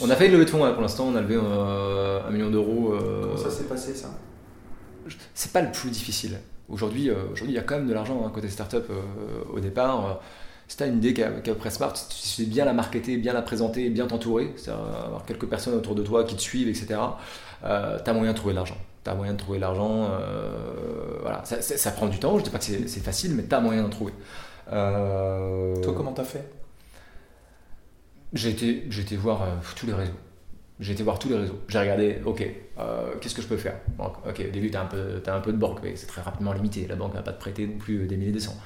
[0.02, 2.50] On a fait une levée de fonds pour l'instant, on a levé euh, un million
[2.50, 2.94] d'euros.
[2.94, 4.10] Euh, Comment ça s'est passé ça?
[5.34, 6.40] C'est pas le plus difficile.
[6.70, 8.90] Aujourd'hui, aujourd'hui, il y a quand même de l'argent hein, côté startup
[9.54, 10.22] au départ.
[10.68, 13.34] si tu as une idée qui est à smart, tu sais bien la marketer, bien
[13.34, 17.00] la présenter, bien t'entourer, c'est-à-dire avoir quelques personnes autour de toi qui te suivent, etc.,
[17.62, 20.10] tu as moyen de trouver de l'argent tu as moyen de trouver l'argent.
[20.10, 21.43] Euh, voilà.
[21.45, 23.84] Ça, prend du temps, je ne dis pas que c'est facile, mais tu as moyen
[23.84, 24.14] d'en trouver.
[24.72, 26.49] Euh, Toi, comment tu as fait?
[28.34, 29.45] J'ai été, été voir euh,
[29.76, 30.12] tous les réseaux.
[30.80, 31.58] J'ai été voir tous les réseaux.
[31.70, 32.46] J'ai regardé, ok,
[32.78, 35.40] euh, qu'est-ce que je peux faire Ok, au début, tu as, un peu, as un
[35.40, 36.86] peu de banque, mais c'est très rapidement limité.
[36.86, 38.58] La banque ne va pas te prêter non plus des milliers des cents.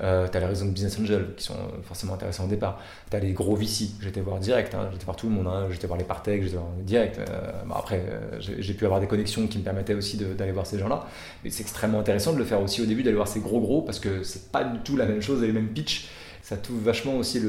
[0.00, 2.80] Euh, tu as les réseaux de business angel qui sont forcément intéressants au départ.
[3.10, 3.88] Tu as les gros VC.
[4.00, 4.88] J'étais voir direct, hein.
[4.92, 5.48] j'étais voir tout le monde.
[5.48, 5.66] Hein.
[5.72, 7.18] J'étais voir les Partech, j'étais voir direct.
[7.18, 10.78] Euh, après, euh, j'ai pu avoir des connexions qui me permettaient aussi d'aller voir ces
[10.78, 11.04] gens-là.
[11.42, 13.82] Mais c'est extrêmement intéressant de le faire aussi au début, d'aller voir ces gros gros,
[13.82, 16.08] parce que c'est pas du tout la même chose et les mêmes pitch
[16.46, 17.42] ça touche vachement aussi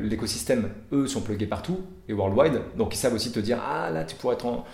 [0.00, 0.70] l'écosystème.
[0.92, 4.14] Eux sont plugués partout et worldwide, donc ils savent aussi te dire ah là tu
[4.14, 4.64] pourrais être en,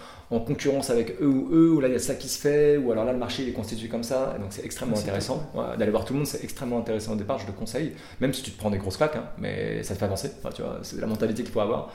[0.40, 2.92] concurrence avec eux ou eux, ou là il y a ça qui se fait, ou
[2.92, 5.50] alors là le marché est constitué comme ça, et donc c'est extrêmement intéressant.
[5.78, 8.42] D'aller voir tout le monde, c'est extrêmement intéressant au départ, je le conseille, même si
[8.42, 11.00] tu te prends des grosses claques, hein, mais ça te fait avancer, tu vois, c'est
[11.00, 11.90] la mentalité qu'il faut avoir.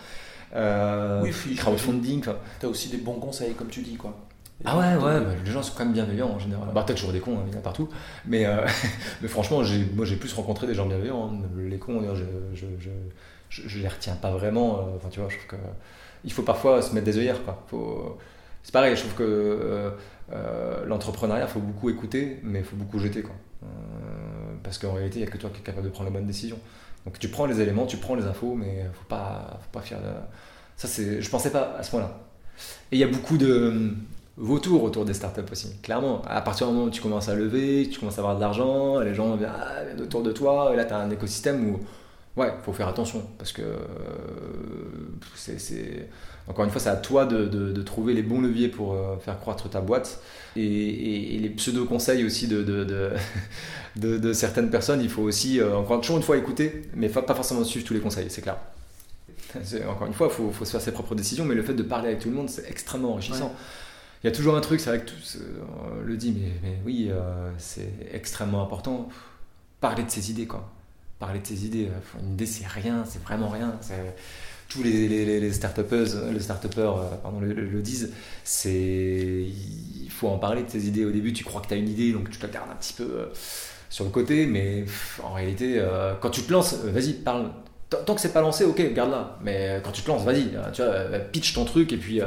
[0.56, 2.24] Euh, oui, crowdfunding.
[2.60, 4.18] Tu as aussi des bons conseils, comme tu dis, quoi.
[4.66, 6.70] Ah ouais, ouais, bah, les gens sont quand même bienveillants en général.
[6.74, 7.90] Bah, peut-être toujours des cons, hein, il y en a partout.
[8.26, 8.66] Mais, euh,
[9.22, 9.62] mais franchement,
[9.96, 11.32] moi j'ai plus rencontré des gens bienveillants.
[11.32, 11.42] Hein.
[11.58, 14.78] Les cons, je, je, je, je, les retiens pas vraiment.
[14.78, 15.66] Euh, enfin, tu vois, je trouve que.
[16.24, 17.64] Il faut parfois se mettre des œillères, quoi.
[17.68, 18.18] Faut...
[18.64, 19.92] C'est pareil, je trouve que
[20.32, 23.34] euh, l'entrepreneuriat, il faut beaucoup écouter, mais il faut beaucoup jeter, quoi.
[24.62, 26.28] parce qu'en réalité, il n'y a que toi qui es capable de prendre les bonnes
[26.28, 26.60] décisions.
[27.06, 30.00] Donc tu prends les éléments, tu prends les infos, mais faut pas, faut pas faire.
[30.00, 30.10] De...
[30.78, 31.24] Ça, c'est.
[31.24, 32.20] Je pensais pas à ce point-là
[32.92, 33.96] Et il y a beaucoup de
[34.38, 36.22] vautours autour des startups aussi, clairement.
[36.28, 39.00] À partir du moment où tu commences à lever, tu commences à avoir de l'argent,
[39.00, 41.80] les gens viennent, ah, autour de toi, et là tu as un écosystème où,
[42.40, 43.64] ouais, faut faire attention, parce que
[45.36, 46.08] c'est
[46.48, 49.70] encore une fois, c'est à toi de, trouver les bons leviers pour euh, faire croître
[49.70, 50.22] ta boîte.
[50.56, 52.64] Et, les pseudo-conseils aussi de,
[53.96, 57.64] de, certaines personnes, il faut aussi, euh, encore toujours une fois, écouter, mais pas forcément
[57.64, 58.58] suivre tous les conseils, c'est clair.
[59.90, 62.10] Encore une fois, il faut, se faire ses propres décisions, mais le fait de parler
[62.10, 63.54] avec tout le monde, c'est extrêmement enrichissant.
[64.24, 67.10] Il y a toujours un truc, c'est vrai que tout euh, le dit, mais, oui,
[67.58, 69.10] c'est extrêmement important.
[69.80, 70.72] Parler de ses idées, quoi.
[71.20, 71.90] Parler de ses idées.
[72.20, 73.80] Une idée, c'est rien, c'est vraiment rien
[74.72, 76.96] tous les, les, les start les start euh,
[77.42, 78.14] le, disent,
[78.44, 79.46] c'est
[80.00, 81.06] il faut en parler de tes idées.
[81.06, 82.94] Au début, tu crois que tu as une idée, donc tu la gardes un petit
[82.94, 83.26] peu euh,
[83.90, 84.86] sur le côté, mais
[85.22, 87.52] en réalité, euh, quand tu te lances, vas-y, parle.
[88.06, 89.38] Tant que c'est pas lancé, ok, garde-la.
[89.44, 90.82] Mais quand tu te lances, vas-y, tu
[91.34, 92.22] pitch ton truc et puis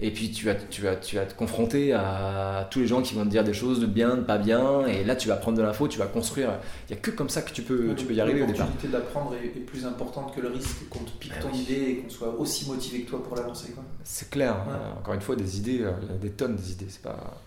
[0.00, 3.14] et puis tu vas, tu, vas, tu vas te confronter à tous les gens qui
[3.14, 5.58] vont te dire des choses de bien, de pas bien, et là tu vas prendre
[5.58, 6.50] de l'info, tu vas construire.
[6.88, 8.66] Il n'y a que comme ça que tu peux, tu peux y arriver au départ.
[8.66, 11.96] L'opportunité d'apprendre est, plus importante que le risque qu'on te pique ah ton idée et
[11.96, 13.74] qu'on soit aussi motivé que toi pour l'avancer.
[14.04, 14.54] C'est clair.
[14.54, 14.94] Hein.
[14.98, 16.86] encore une fois, des idées, euh, il y a des tonnes des idées.
[16.88, 17.40] C'est pas.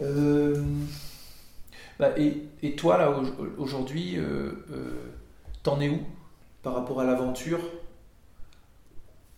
[0.00, 0.60] Euh,
[1.98, 3.14] bah, et, et, toi, là,
[3.58, 4.52] aujourd'hui, euh,
[5.62, 6.00] t'en es où
[6.62, 7.60] par rapport à l'aventure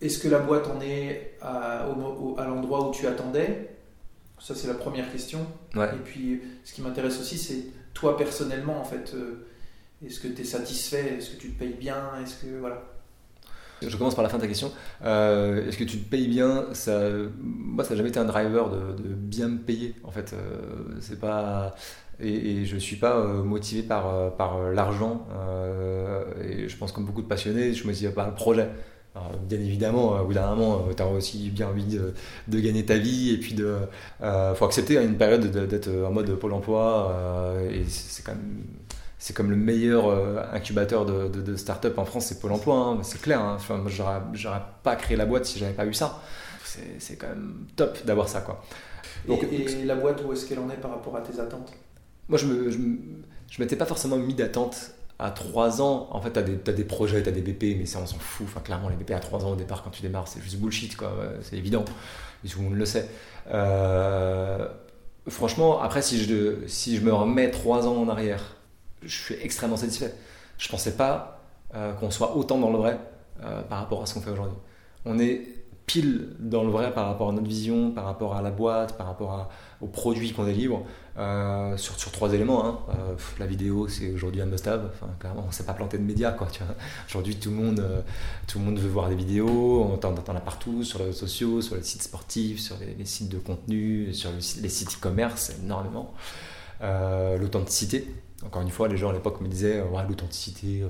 [0.01, 1.85] est-ce que la boîte en est à,
[2.47, 3.69] l'endroit où tu attendais?
[4.39, 5.47] Ça, c'est la première question.
[5.75, 9.13] Et puis, ce qui m'intéresse aussi, c'est toi personnellement, en fait.
[9.15, 9.45] Euh,
[10.05, 11.15] est-ce que tu es satisfait?
[11.17, 12.11] Est-ce que tu te payes bien?
[12.21, 12.83] Est-ce que voilà
[13.85, 14.71] je commence par la fin de ta question.
[15.03, 16.67] Euh, est-ce que tu te payes bien?
[16.71, 19.93] Ça, Moi, ça n'a jamais été un driver de, bien me payer.
[20.03, 21.75] En fait, euh, c'est pas
[22.21, 25.27] et, je ne suis pas motivé par, par l'argent.
[26.41, 28.69] et je pense comme beaucoup de passionnés, je me dis par le projet
[29.47, 32.97] bien évidemment, au bout d'un moment, euh, tu as aussi bien envie de, gagner ta
[32.97, 33.77] vie et puis de.
[34.21, 38.33] Euh, faut accepter à une période d'être en mode Pôle emploi euh, et c'est quand
[38.33, 38.63] même.
[39.17, 43.19] C'est comme le meilleur incubateur de, de, start-up en France, c'est Pôle emploi, hein, c'est
[43.19, 43.39] clair.
[43.39, 43.53] Hein.
[43.55, 46.21] Enfin, moi, j'aurais pas créé la boîte si j'avais pas eu ça.
[46.99, 48.41] C'est quand même top d'avoir ça.
[48.41, 48.63] Quoi.
[49.27, 51.73] Donc, et, la boîte, où est-ce qu'elle en est par rapport à tes attentes?
[52.29, 52.77] Moi, je me, je,
[53.49, 56.83] je m'étais pas forcément mis d'attente à 3 ans, en fait, tu as, as, des
[56.83, 58.47] projets, tu as des BP, mais ça, on s'en fout.
[58.49, 60.97] Enfin, clairement, les BP à 3 ans au départ, quand tu démarres, c'est juste bullshit,
[60.97, 61.11] quoi.
[61.41, 61.85] C'est évident.
[62.49, 63.09] Tout le monde le sait.
[63.51, 64.67] Euh,
[65.27, 68.55] franchement, après, si je, si je me remets 3 ans en arrière,
[69.03, 70.13] je suis extrêmement satisfait.
[70.57, 71.41] Je pensais pas
[71.75, 72.99] euh, qu'on soit autant dans le vrai
[73.43, 74.57] euh, par rapport à ce qu'on fait aujourd'hui.
[75.05, 75.41] On est
[75.85, 79.07] pile dans le vrai par rapport à notre vision, par rapport à la boîte, par
[79.07, 79.49] rapport
[79.81, 80.83] aux produits qu'on délivre,
[81.17, 82.65] euh, sur, trois éléments.
[82.65, 82.79] Hein.
[82.89, 84.89] Euh, la vidéo, c'est aujourd'hui un must-have.
[84.93, 86.31] Enfin, clairement, on ne s'est pas planté de médias.
[86.31, 86.47] Quoi,
[87.07, 88.01] aujourd'hui, tout, le monde, euh,
[88.47, 89.83] tout le monde veut voir des vidéos.
[89.83, 93.29] On t'en a partout, sur les réseaux sociaux, sur les sites sportifs, sur les, sites
[93.29, 96.13] de contenu, sur les sites e-commerce, énormément.
[96.81, 98.07] L'authenticité,
[98.43, 100.83] encore une fois, les gens à l'époque me disaient ouais, l'authenticité,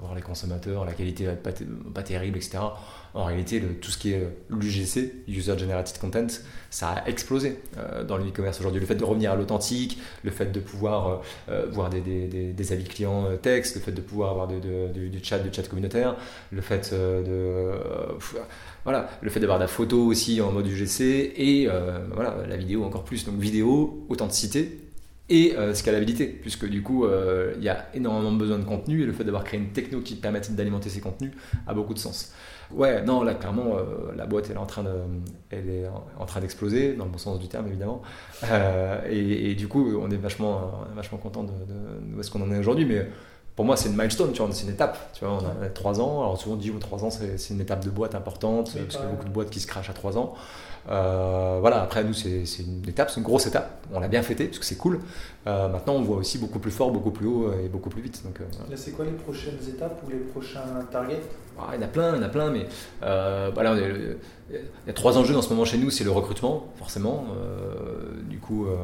[0.00, 1.50] voir les consommateurs, la qualité va pas,
[1.92, 2.58] pas terrible, etc.
[3.14, 6.28] En réalité, tout ce qui est l'UGC, User Generated Content,
[6.70, 8.80] ça a explosé euh, dans le e-commerce aujourd'hui.
[8.80, 11.16] Le fait de revenir à l'authentique, le fait de pouvoir euh,
[11.50, 15.68] euh, voir des, avis clients texte, le fait de pouvoir avoir du chat, du chat
[15.68, 16.16] communautaire,
[16.50, 17.72] le fait de
[18.84, 21.00] voilà, le fait d'avoir de la photo aussi en mode UGC
[21.36, 21.68] et
[22.14, 23.26] voilà, la vidéo encore plus.
[23.26, 24.78] Donc vidéo, authenticité,
[25.32, 27.06] et scalabilité, puisque du coup,
[27.56, 30.14] il y a énormément besoin de contenu et le fait d'avoir créé une techno qui
[30.14, 31.32] permette d'alimenter ces contenus
[31.66, 32.32] a beaucoup de sens.
[32.74, 34.90] Ouais, non, là, clairement, euh, la boîte, elle est en train de,
[35.50, 35.84] elle est
[36.18, 38.02] en train d'exploser, dans le bon sens du terme, évidemment.
[38.44, 42.50] Euh, et, du coup, on est vachement, vachement content de, de, où ce qu'on en
[42.50, 42.86] est aujourd'hui.
[42.86, 43.06] Mais
[43.56, 45.12] pour moi, c'est une milestone, tu vois, c'est une étape.
[45.12, 46.22] Tu vois, on a trois ans.
[46.22, 49.00] Alors souvent, on dit, oh, trois ans, c'est une étape de boîte importante, parce qu'il
[49.00, 50.34] y a beaucoup de boîtes qui se crachent à trois ans.
[50.88, 53.84] Euh, voilà, après, nous, c'est une étape, c'est une grosse étape.
[53.92, 55.00] On l'a bien fêté, parce que c'est cool.
[55.46, 58.22] maintenant, on voit aussi beaucoup plus fort, beaucoup plus haut et beaucoup plus vite.
[58.24, 61.20] Donc, Là, c'est quoi les prochaines étapes ou les prochains targets?
[61.58, 62.66] Ah, il y en a plein, il y en a plein, mais
[63.02, 64.56] euh, voilà, il
[64.86, 67.26] y a trois enjeux en ce moment chez nous, c'est le recrutement, forcément.
[67.36, 68.76] Euh, du coup, euh,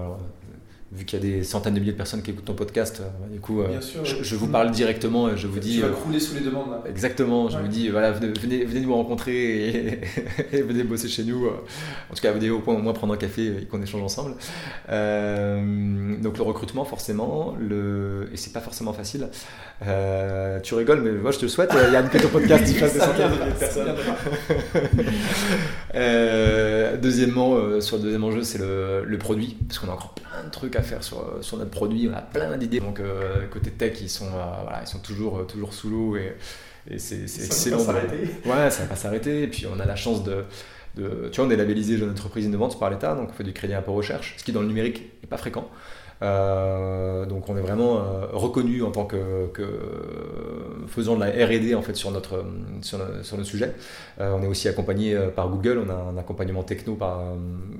[0.91, 3.28] vu qu'il y a des centaines de milliers de personnes qui écoutent ton podcast, euh,
[3.30, 5.74] du coup, euh, je, vous parle directement, je vous dis.
[5.74, 6.80] Tu vas euh, crouler sous les demandes.
[6.89, 10.01] Exactement, je vous dis, voilà, venez, venez nous rencontrer
[10.53, 11.47] et, venez bosser chez nous.
[11.47, 14.34] En tout cas, venez au point au moins prendre un café et qu'on échange ensemble.
[14.89, 18.30] donc le recrutement, forcément, le...
[18.32, 19.28] et c'est pas forcément facile.
[20.62, 21.70] tu rigoles, mais moi je te le souhaite.
[21.74, 23.95] Il y a une ton podcast fasse des centaines de milliers de personnes.
[27.03, 30.51] deuxièmement, sur le deuxième enjeu, c'est le, le produit, parce qu'on a encore plein de
[30.51, 32.81] trucs faire sur, sur notre produit, on a plein d'idées.
[32.81, 36.35] Donc euh, côté tech, ils sont, euh, voilà, ils sont toujours, toujours sous l'eau et,
[36.91, 37.79] et c'est excellent.
[37.79, 38.31] Va pas s'arrêter.
[38.45, 39.43] Ouais, ça va pas s'arrêter.
[39.43, 40.45] Et puis on a la chance de
[40.97, 43.53] de, tu vois, on est labellisé jeune entreprise innovante par l'État, donc on fait du
[43.53, 45.68] crédit impôt recherche, ce qui dans le numérique n'est pas fréquent.
[46.21, 49.64] Euh, donc on est vraiment euh, reconnu en tant que, que,
[50.89, 52.45] faisant de la R&D en fait sur notre
[52.83, 53.75] sur, sur le sujet.
[54.21, 55.83] Euh, on est aussi accompagné par Google.
[55.87, 57.23] On a un accompagnement techno par,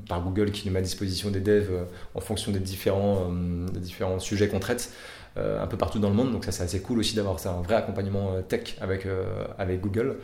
[0.09, 1.71] par Google qui nous met à disposition des devs
[2.15, 3.31] en fonction des différents
[3.73, 4.93] des différents sujets qu'on traite
[5.37, 6.33] un peu partout dans le monde.
[6.33, 9.07] Donc ça c'est assez cool aussi d'avoir un vrai accompagnement tech avec
[9.59, 10.17] avec Google.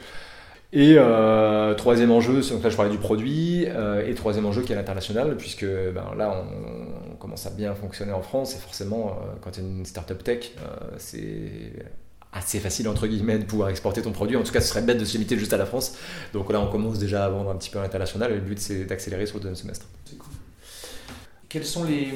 [0.77, 4.72] Et euh, troisième enjeu, donc là je parlais du produit, euh, et troisième enjeu qui
[4.72, 6.45] est l'international, puisque ben, là
[7.12, 10.22] on, commence à bien fonctionner en France, et forcément euh, quand tu es une startup
[10.25, 10.51] tech,
[10.99, 11.72] c'est
[12.33, 14.37] assez facile entre guillemets de pouvoir exporter ton produit.
[14.37, 15.97] En tout cas, ce serait bête de se limiter juste à la France.
[16.33, 18.59] Donc là, on commence déjà à vendre un petit peu à l'international, et le but
[18.59, 19.87] c'est d'accélérer sur le deuxième semestre.
[20.05, 20.33] C'est cool.
[21.49, 22.09] Quelles sont les,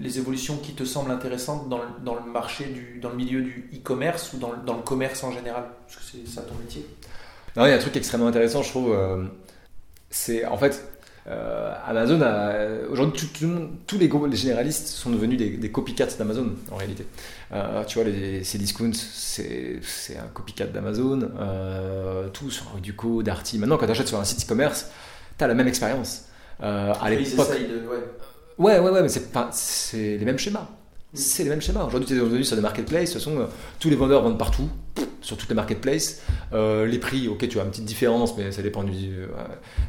[0.00, 3.40] les évolutions qui te semblent intéressantes dans le, dans le marché, du, dans le milieu
[3.40, 5.66] du e-commerce ou dans, dans le commerce en général?
[5.86, 6.84] Parce que c'est ça ton métier
[7.56, 8.92] non, il y a un truc extrêmement intéressant, je trouve.
[8.92, 9.24] Euh,
[10.10, 10.88] c'est en fait.
[11.28, 12.20] Euh, Amazon
[12.90, 13.30] aujourd'hui
[13.86, 17.06] tous les, les généralistes sont devenus des, copycats d'Amazon en réalité.
[17.52, 19.78] Euh, tu vois les Cdiscount c'est
[20.18, 21.30] un copycat d'Amazon.
[22.32, 23.60] tout sur du code, Darty.
[23.60, 24.90] Maintenant quand tu achètes sur un site e-commerce,
[25.38, 26.24] tu as la même expérience.
[26.58, 27.50] à l'époque.
[28.58, 28.80] Ouais.
[28.80, 30.66] ouais ouais mais c'est pas c'est les mêmes schémas.
[31.12, 31.16] Mm.
[31.16, 31.84] C'est les mêmes schémas.
[31.84, 33.10] Aujourd'hui, tu es devenu sur des marketplaces.
[33.10, 33.48] De toute façon,
[33.78, 34.68] tous les vendeurs vendent partout
[35.22, 36.22] sur toutes les marketplaces.
[36.52, 38.92] Euh, les prix, ok, tu as une petite différence, mais ça dépend du.
[38.92, 39.26] Euh,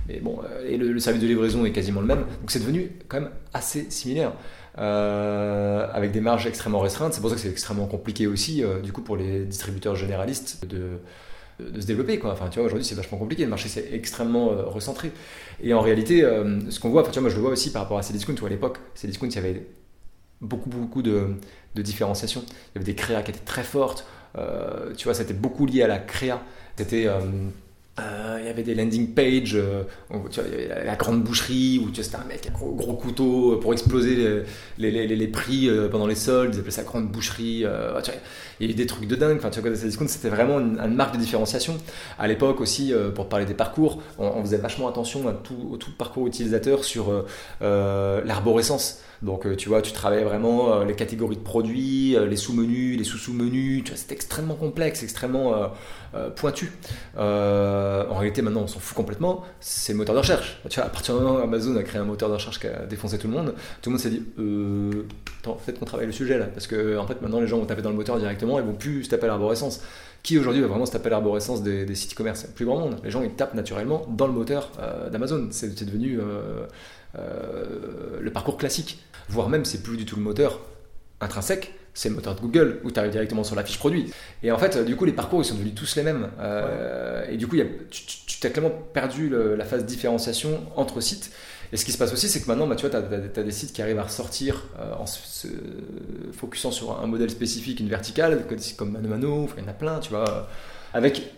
[0.08, 2.20] mais bon, euh, et le, service de livraison est quasiment le même.
[2.20, 4.34] Donc c'est devenu quand même assez similaire.
[4.76, 7.14] avec des marges extrêmement restreintes.
[7.14, 11.00] C'est pour ça que c'est extrêmement compliqué aussi, du coup, pour les distributeurs généralistes de,
[11.60, 12.20] de se développer.
[12.20, 12.32] Quoi.
[12.32, 13.44] Enfin, tu vois, aujourd'hui, c'est vachement compliqué.
[13.44, 15.12] Le marché, c'est extrêmement recentré.
[15.62, 16.22] Et en réalité,
[16.70, 18.36] ce qu'on voit, enfin, tu vois, moi, je le vois aussi par rapport à Cdiscount,
[18.42, 19.68] où à l'époque, Cdiscount, il y avait
[20.42, 21.36] beaucoup, beaucoup de,
[21.76, 22.44] de différenciation.
[22.48, 24.06] Il y avait des créas qui étaient très fortes.
[24.38, 26.42] Euh, tu vois, c'était beaucoup lié à la créa.
[26.78, 27.20] C'était euh,
[28.00, 29.56] euh, il y avait des landing pages,
[30.10, 34.44] la, grande boucherie où tu vois, c'était un mec, un gros, couteau pour exploser
[34.80, 37.66] les, les, les, prix pendant les soldes, ils appelaient ça grande boucherie.
[38.60, 39.38] il y avait des trucs de dingue.
[39.38, 41.78] Enfin, tu vois, discount, c'était vraiment une, marque de différenciation.
[42.18, 45.92] À l'époque aussi, pour parler des parcours, on, faisait vachement attention à tout, au tout
[45.96, 47.26] parcours utilisateur sur
[47.62, 49.04] l'arborescence.
[49.24, 52.98] Donc, euh, tu vois, tu travaillais vraiment euh, les catégories de produits, euh, les sous-menus,
[52.98, 53.86] les sous-sous-menus.
[53.96, 55.72] C'est extrêmement complexe, extrêmement
[56.36, 56.72] pointu.
[57.18, 59.44] en réalité, maintenant, on s'en fout complètement.
[59.62, 60.60] C'est le moteur de recherche.
[60.64, 62.86] Vois, à partir du moment où Amazon a créé un moteur de recherche qui a
[62.86, 64.24] défoncé tout le monde, tout le monde s'est dit,
[65.40, 66.46] attends, peut-être qu'on travaille le sujet là.
[66.46, 68.74] Parce que, en fait, maintenant, les gens vont taper dans le moteur directement et vont
[68.74, 69.82] plus se taper à l'arborescence.
[70.22, 72.98] Qui aujourd'hui va vraiment se taper à l'arborescence des, sites e-commerce Plus grand monde.
[73.04, 74.72] Les gens, ils tapent naturellement dans le moteur
[75.12, 75.48] d'Amazon.
[75.52, 76.20] C'est devenu
[77.16, 79.00] le parcours classique
[79.34, 80.62] voire même c'est plus du tout le moteur
[81.20, 84.12] intrinsèque, c'est le moteur de Google où tu arrives directement sur la fiche produit.
[84.42, 86.30] Et en fait, du coup, les parcours ils sont devenus tous les mêmes.
[86.40, 91.32] Euh, et du coup, tu, tu as clairement perdu la phase différenciation entre sites.
[91.74, 93.52] Et ce qui se passe aussi, c'est que maintenant, bah, tu vois, tu as, des
[93.52, 95.48] sites qui arrivent à ressortir euh, en se,
[96.32, 98.46] focusant sur un modèle spécifique, une verticale,
[98.78, 100.48] comme Mano Mano, il y en a plein, tu vois,
[100.94, 101.34] avec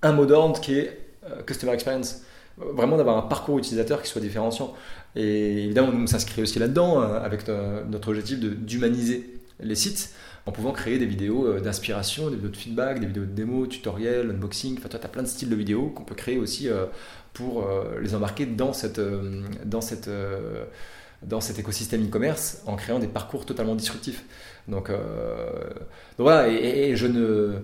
[0.00, 2.22] un mot d'ordre qui est euh, Customer Experience
[2.60, 4.74] vraiment d'avoir un parcours utilisateur qui soit différenciant.
[5.16, 10.12] Et évidemment, nous, on s'inscrit aussi là-dedans euh, avec notre objectif d'humaniser les sites
[10.46, 13.66] en pouvant créer des vidéos euh, d'inspiration, des vidéos de feedback, des vidéos de démo,
[13.66, 14.76] tutoriels, unboxing.
[14.78, 16.86] Enfin, toi, tu as plein de styles de vidéos qu'on peut créer aussi euh,
[17.32, 17.64] pour
[18.02, 19.00] les embarquer dans, cette,
[19.64, 20.10] dans, cette,
[21.22, 24.24] dans cet écosystème e-commerce en créant des parcours totalement disruptifs.
[24.66, 24.90] Donc,
[26.16, 27.60] voilà, et, je ne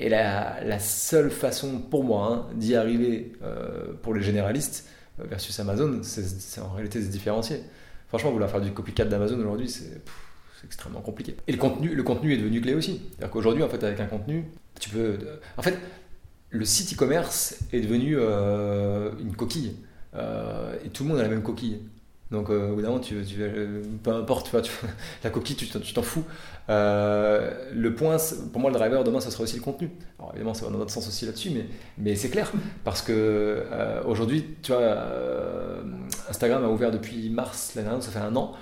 [0.00, 4.88] et la, seule façon pour moi hein, d'y arriver euh, pour les généralistes
[5.20, 7.60] euh, versus Amazon, c'est en réalité de se différencier.
[8.08, 10.00] Franchement, vouloir faire du copycat d'Amazon aujourd'hui, c'est
[10.64, 11.36] extrêmement compliqué.
[11.46, 13.02] Et le contenu, le contenu est devenu clé aussi.
[13.10, 14.46] C'est-à-dire qu'aujourd'hui, en fait, avec un contenu,
[14.80, 15.18] tu peux.
[15.58, 15.78] En fait,
[16.48, 19.76] le site e-commerce est devenu euh, une coquille.
[20.14, 21.82] et tout le monde a la même coquille.
[22.30, 23.16] Donc, euh, au bout d'un moment, tu,
[24.02, 24.70] peu importe, tu
[25.24, 26.24] la coquille, tu t'en fous.
[26.70, 28.16] Euh, le point,
[28.52, 29.90] pour moi, le driver demain, ça sera aussi le contenu.
[30.18, 31.50] Alors, évidemment, ça va dans notre sens aussi là-dessus,
[31.98, 32.52] mais, c'est clair.
[32.84, 34.96] Parce que euh, aujourd'hui, vois,
[36.28, 38.52] Instagram a ouvert depuis mars l'année dernière, ça fait un an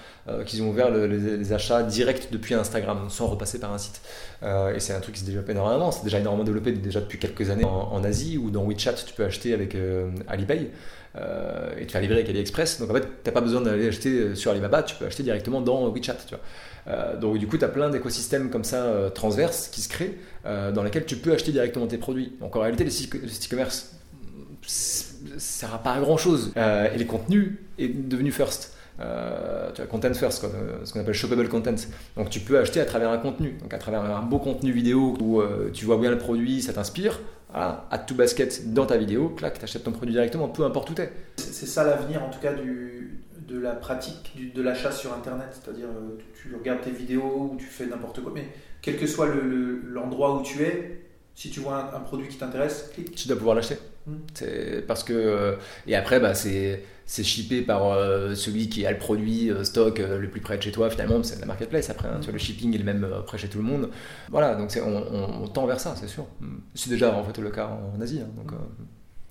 [0.45, 4.03] qu'ils ont ouvert les, achats directs depuis Instagram, sans repasser par un site.
[4.43, 5.91] et c'est un truc qui se développe énormément.
[5.91, 9.25] C'est déjà énormément développé déjà depuis quelques années en, Asie, ou dans WeChat, tu peux
[9.25, 9.77] acheter avec
[10.29, 10.71] Alipay.
[11.17, 12.81] Euh, et te faire livrer avec AliExpress.
[12.81, 15.23] Donc en fait, tu n'as pas besoin d'aller acheter euh, sur Alibaba, tu peux acheter
[15.23, 16.17] directement dans WeChat.
[16.89, 20.83] Euh, donc du coup, tu as plein d'écosystèmes comme ça transverses qui se créent dans
[20.83, 22.33] lesquels tu peux acheter directement tes produits.
[22.41, 23.95] Donc en réalité, le site e-commerce
[24.63, 26.53] ne sert à pas à grand chose.
[26.57, 28.75] et les contenus est devenu first.
[28.99, 29.03] tu
[29.83, 30.47] as content first,
[30.85, 31.75] ce qu'on appelle shoppable content.
[32.17, 35.17] Donc tu peux acheter à travers un contenu, donc à travers un beau contenu vidéo
[35.21, 35.43] où
[35.75, 37.21] tu vois bien le produit, ça t'inspire
[37.51, 40.95] voilà, add to basket dans ta vidéo, clac, t'achètes ton produit directement, peu importe où
[40.95, 41.11] t'es.
[41.37, 45.89] C'est ça l'avenir en tout cas du, de la pratique de l'achat sur internet, c'est-à-dire
[45.89, 48.47] euh, tu, regardes tes vidéos ou tu fais n'importe quoi, mais
[48.83, 51.01] quel que soit l'endroit le, l'endroit où tu es,
[51.35, 53.15] si tu vois un, un produit qui t'intéresse, clique.
[53.15, 53.77] Tu dois pouvoir l'acheter.
[54.07, 54.13] Mm.
[54.35, 58.91] C'est parce que euh, et après bah c'est c'est shippé par euh, celui qui a
[58.93, 61.89] le produit euh, stock euh, le plus près de chez toi finalement c'est la marketplace
[61.91, 62.21] après hein, Mm.
[62.21, 63.91] tu vois, le shipping est le même près chez tout le monde
[64.31, 66.57] voilà donc c'est- on, on- on tend vers ça c'est sûr Mm.
[66.75, 68.53] c'est déjà en fait le cas en, Asie hein, donc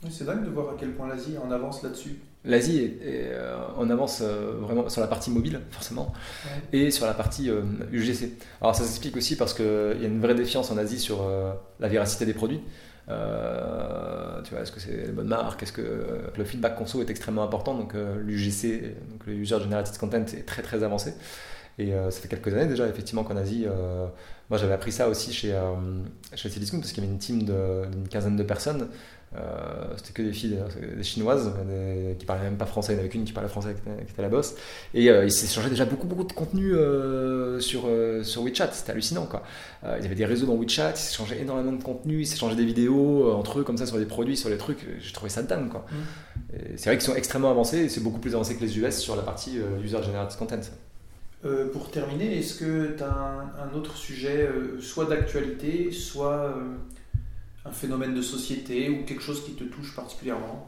[0.03, 2.15] Oui, C'est dingue de voir à quel point l'Asie est en avance là-dessus.
[2.45, 6.13] l'Asie est, est, euh, en avance euh, vraiment sur la partie mobile forcément
[6.45, 6.79] Ouais.
[6.79, 7.61] et sur la partie euh,
[7.91, 8.31] UGC.
[8.61, 9.65] Alors ça s'explique aussi parce qu'il
[10.01, 12.61] y a une vraie défiance en Asie sur euh, la véracité des produits.
[13.09, 15.63] Euh, tu vois, est-ce que c'est les bonnes marques?
[15.63, 16.05] Est-ce que
[16.37, 17.73] le feedback conso est extrêmement important?
[17.75, 18.81] Donc l'UGC,
[19.11, 21.13] donc le User Generated Content, est très très avancé.
[21.79, 24.07] Et euh, ça fait quelques années déjà, effectivement, qu'en Asie, euh,
[24.49, 25.73] moi j'avais appris ça aussi chez, euh,
[26.35, 28.87] chez parce qu'il y avait une team d'une quinzaine de personnes.
[29.35, 30.57] Euh, C'était que des filles,
[30.95, 32.93] des chinoises, des- qui parlaient même pas français.
[32.93, 34.55] Il y en avait qu'une qui parlait français, qui était, la boss.
[34.93, 37.89] Et euh, ils s'échangeaient déjà beaucoup, beaucoup de contenu euh, sur,
[38.23, 38.69] sur WeChat.
[38.71, 39.43] C'était hallucinant, quoi.
[39.97, 42.65] Il y avait des réseaux dans WeChat, ils s'échangeaient énormément de contenu, ils s'échangeaient des
[42.65, 44.85] vidéos entre eux, comme ça, sur des produits, sur les trucs.
[44.99, 45.85] J'ai trouvé ça dingue, quoi.
[46.53, 48.97] Et C'est vrai qu'ils sont extrêmement avancés et c'est beaucoup plus avancé que les US
[48.97, 50.61] sur la partie euh, User Generated Content.
[51.45, 56.55] Euh, pour terminer, est-ce que tu as un, un autre sujet, euh, soit d'actualité, soit
[57.67, 60.67] un phénomène de société ou quelque chose qui te touche particulièrement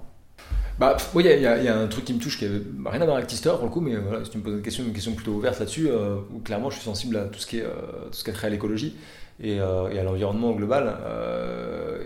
[0.79, 3.01] Bah, oui, il y, a- a- a un truc qui me touche qui n'a rien
[3.01, 4.61] à voir avec Tister pour le coup, mais euh, voilà, si tu me poses une
[4.61, 7.57] question, une question plutôt ouverte là-dessus, euh, clairement je suis sensible à tout ce qui
[7.59, 7.69] est, euh,
[8.09, 8.95] tout ce qui est trait à l'écologie
[9.41, 10.95] et, euh, à l'environnement global.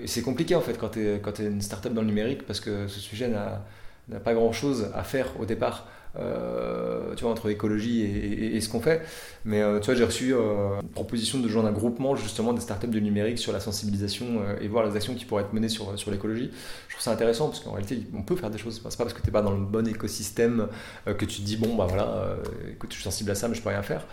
[0.01, 2.59] Et c'est compliqué en fait quand tu es, t'es une startup dans le numérique parce
[2.59, 5.87] que ce sujet n'a pas grand chose à faire au départ.
[6.15, 9.01] Euh, tu vois, entre écologie et, ce qu'on fait.
[9.45, 12.61] Mais euh, tu vois, j'ai reçu euh, une proposition de joindre un groupement justement des
[12.61, 15.97] startups du numérique sur la sensibilisation et voir les actions qui pourraient être menées sur,
[15.97, 16.51] sur l'écologie.
[16.87, 18.75] Je trouve ça intéressant parce qu'en réalité, on peut faire des choses.
[18.75, 20.67] C'est pas parce que tu n'es pas dans le bon écosystème
[21.05, 22.37] que tu te dis, bon, bah voilà,
[22.69, 24.05] écoute, je suis sensible à ça, mais je peux rien faire.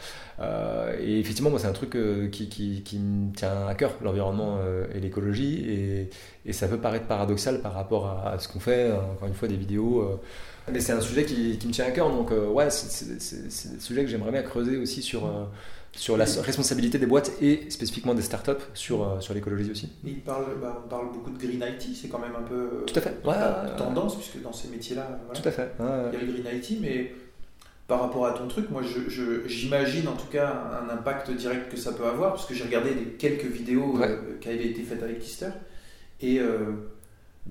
[1.01, 1.97] Et effectivement, moi, c'est un truc
[2.33, 4.59] qui, qui, me tient à cœur, l'environnement
[4.95, 6.09] et l'écologie.
[6.47, 9.57] Et, ça peut paraître paradoxal par rapport à, ce qu'on fait, encore une fois, des
[9.57, 10.21] vidéos.
[10.73, 13.21] Mais c'est un sujet qui, qui me tient à cœur, donc euh, ouais, c'est- c'est
[13.21, 15.45] c'est- c'est un sujet que j'aimerais bien creuser aussi sur, euh,
[15.93, 19.87] sur la responsabilité des boîtes et spécifiquement des startups sur, euh, sur l'écologie aussi.
[20.07, 22.85] Et il parle, bah, on parle beaucoup de green IT, c'est quand même un peu
[22.87, 23.17] Tout à fait.
[23.25, 23.35] Ouais,
[23.77, 25.73] tendance, puisque dans ces métiers-là, voilà, Tout à fait.
[25.81, 27.13] Ouais, il y a le green IT, mais
[27.89, 28.83] par rapport à ton truc, moi
[29.47, 32.91] j'imagine en tout cas un impact direct que ça peut avoir, parce que j'ai regardé
[32.95, 34.17] les quelques vidéos Ouais.
[34.41, 35.49] qui avaient été faites avec Tister,
[36.21, 36.39] et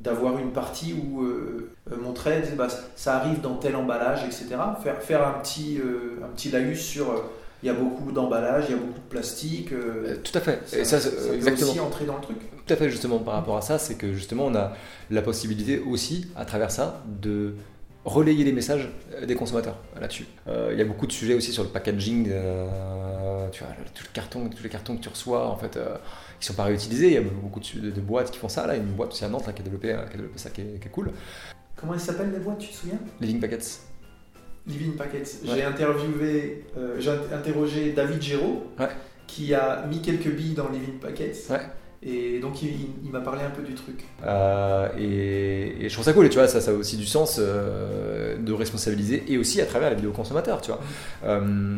[0.03, 4.45] d'avoir une partie où euh, euh, disait, bah, ça arrive dans tel emballage, etc.
[4.83, 7.15] Faire, faire un, petit, euh, un petit laïus sur, euh,
[7.61, 9.73] il y a beaucoup d'emballages, il y a beaucoup de plastique.
[9.73, 10.59] euh, Tout à fait.
[10.65, 11.69] ça, et ça, ça c'est- peut exactement.
[11.71, 12.37] aussi entrer dans le truc.
[12.65, 14.73] Tout à fait, justement, par rapport à ça, c'est que justement, on a
[15.09, 17.53] la possibilité aussi, à travers ça, de
[18.05, 18.89] relayer les messages
[19.27, 20.25] des consommateurs là-dessus.
[20.71, 22.29] Il y a beaucoup de sujets aussi sur le packaging,
[23.51, 25.95] tu vois, le- tous les cartons, tous les cartons que tu reçois, en fait, euh,
[26.39, 27.07] qui sont pas réutilisés.
[27.07, 28.65] Il y a beaucoup de, su- de- de boîtes qui font ça.
[28.67, 30.17] Là, il y a une boîte aussi à Nantes là, qui, a développé, qui a
[30.17, 31.11] développé ça, qui est, qui est cool.
[31.75, 32.99] Comment elles s'appellent les boîtes, tu te souviens?
[33.21, 33.81] Living Packets.
[34.67, 35.19] Living Packets.
[35.43, 35.55] Ouais.
[35.55, 38.89] J'ai interviewé, euh, j'ai interrogé David Géraud, Ouais.
[39.27, 41.49] qui a mis quelques billes dans Living Packets.
[41.49, 41.61] Ouais.
[42.01, 42.69] Et donc il,
[43.03, 44.05] il m'a parlé un peu du truc.
[44.25, 47.05] Euh, et, et je trouve ça cool, et tu vois, ça, ça a aussi du
[47.05, 50.79] sens euh, de responsabiliser, et aussi à travers les vidéos consommateurs, tu vois.
[51.25, 51.77] Euh,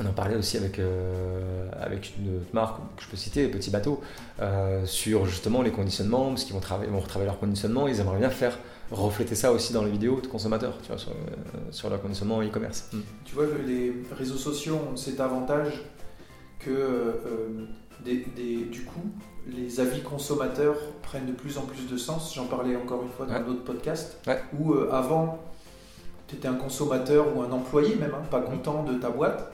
[0.00, 3.70] on en parlait aussi avec, euh, avec une autre marque que je peux citer, Petit
[3.70, 4.00] Bateau,
[4.40, 8.18] euh, sur justement les conditionnements, parce qu'ils vont, travailler, vont retravailler leur conditionnement, ils aimeraient
[8.18, 8.58] bien faire
[8.90, 11.14] refléter ça aussi dans les vidéos de consommateurs, tu vois, sur, euh,
[11.70, 12.88] sur leur conditionnement e-commerce.
[12.92, 12.98] Mm.
[13.24, 15.72] Tu vois, les réseaux sociaux ont cet avantage
[16.58, 17.14] que
[18.04, 19.10] des- des- du coup,
[19.46, 22.34] les avis consommateurs prennent de plus en plus de sens.
[22.34, 23.40] J'en parlais encore une fois dans Ouais.
[23.40, 24.40] un autre podcast, Ouais.
[24.58, 25.38] où avant,
[26.28, 29.52] tu étais un consommateur ou un employé même, hein, pas content de ta boîte.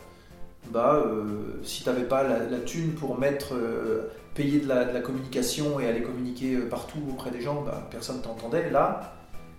[0.72, 1.24] Bah, euh,
[1.62, 5.00] si tu n'avais pas la, la thune pour mettre, euh, payer de la, de la
[5.00, 8.70] communication et aller communiquer euh, partout auprès des gens, bah, personne t'entendait.
[8.70, 9.14] Là,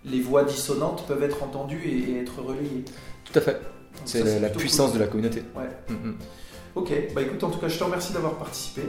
[0.05, 2.85] les voix dissonantes peuvent être entendues et, et être relayées.
[3.25, 3.59] Tout à fait,
[4.05, 4.99] c'est la, puissance cool.
[4.99, 5.43] de la communauté.
[5.55, 5.69] Ouais.
[5.89, 6.17] Mm, mm.
[6.75, 8.83] Ok, bah écoute, en tout cas, je te remercie d'avoir participé.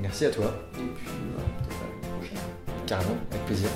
[0.00, 1.06] Merci à toi, Et puis,
[1.36, 2.38] bah, peut-être à une prochaine.
[2.86, 3.68] carrément, avec plaisir.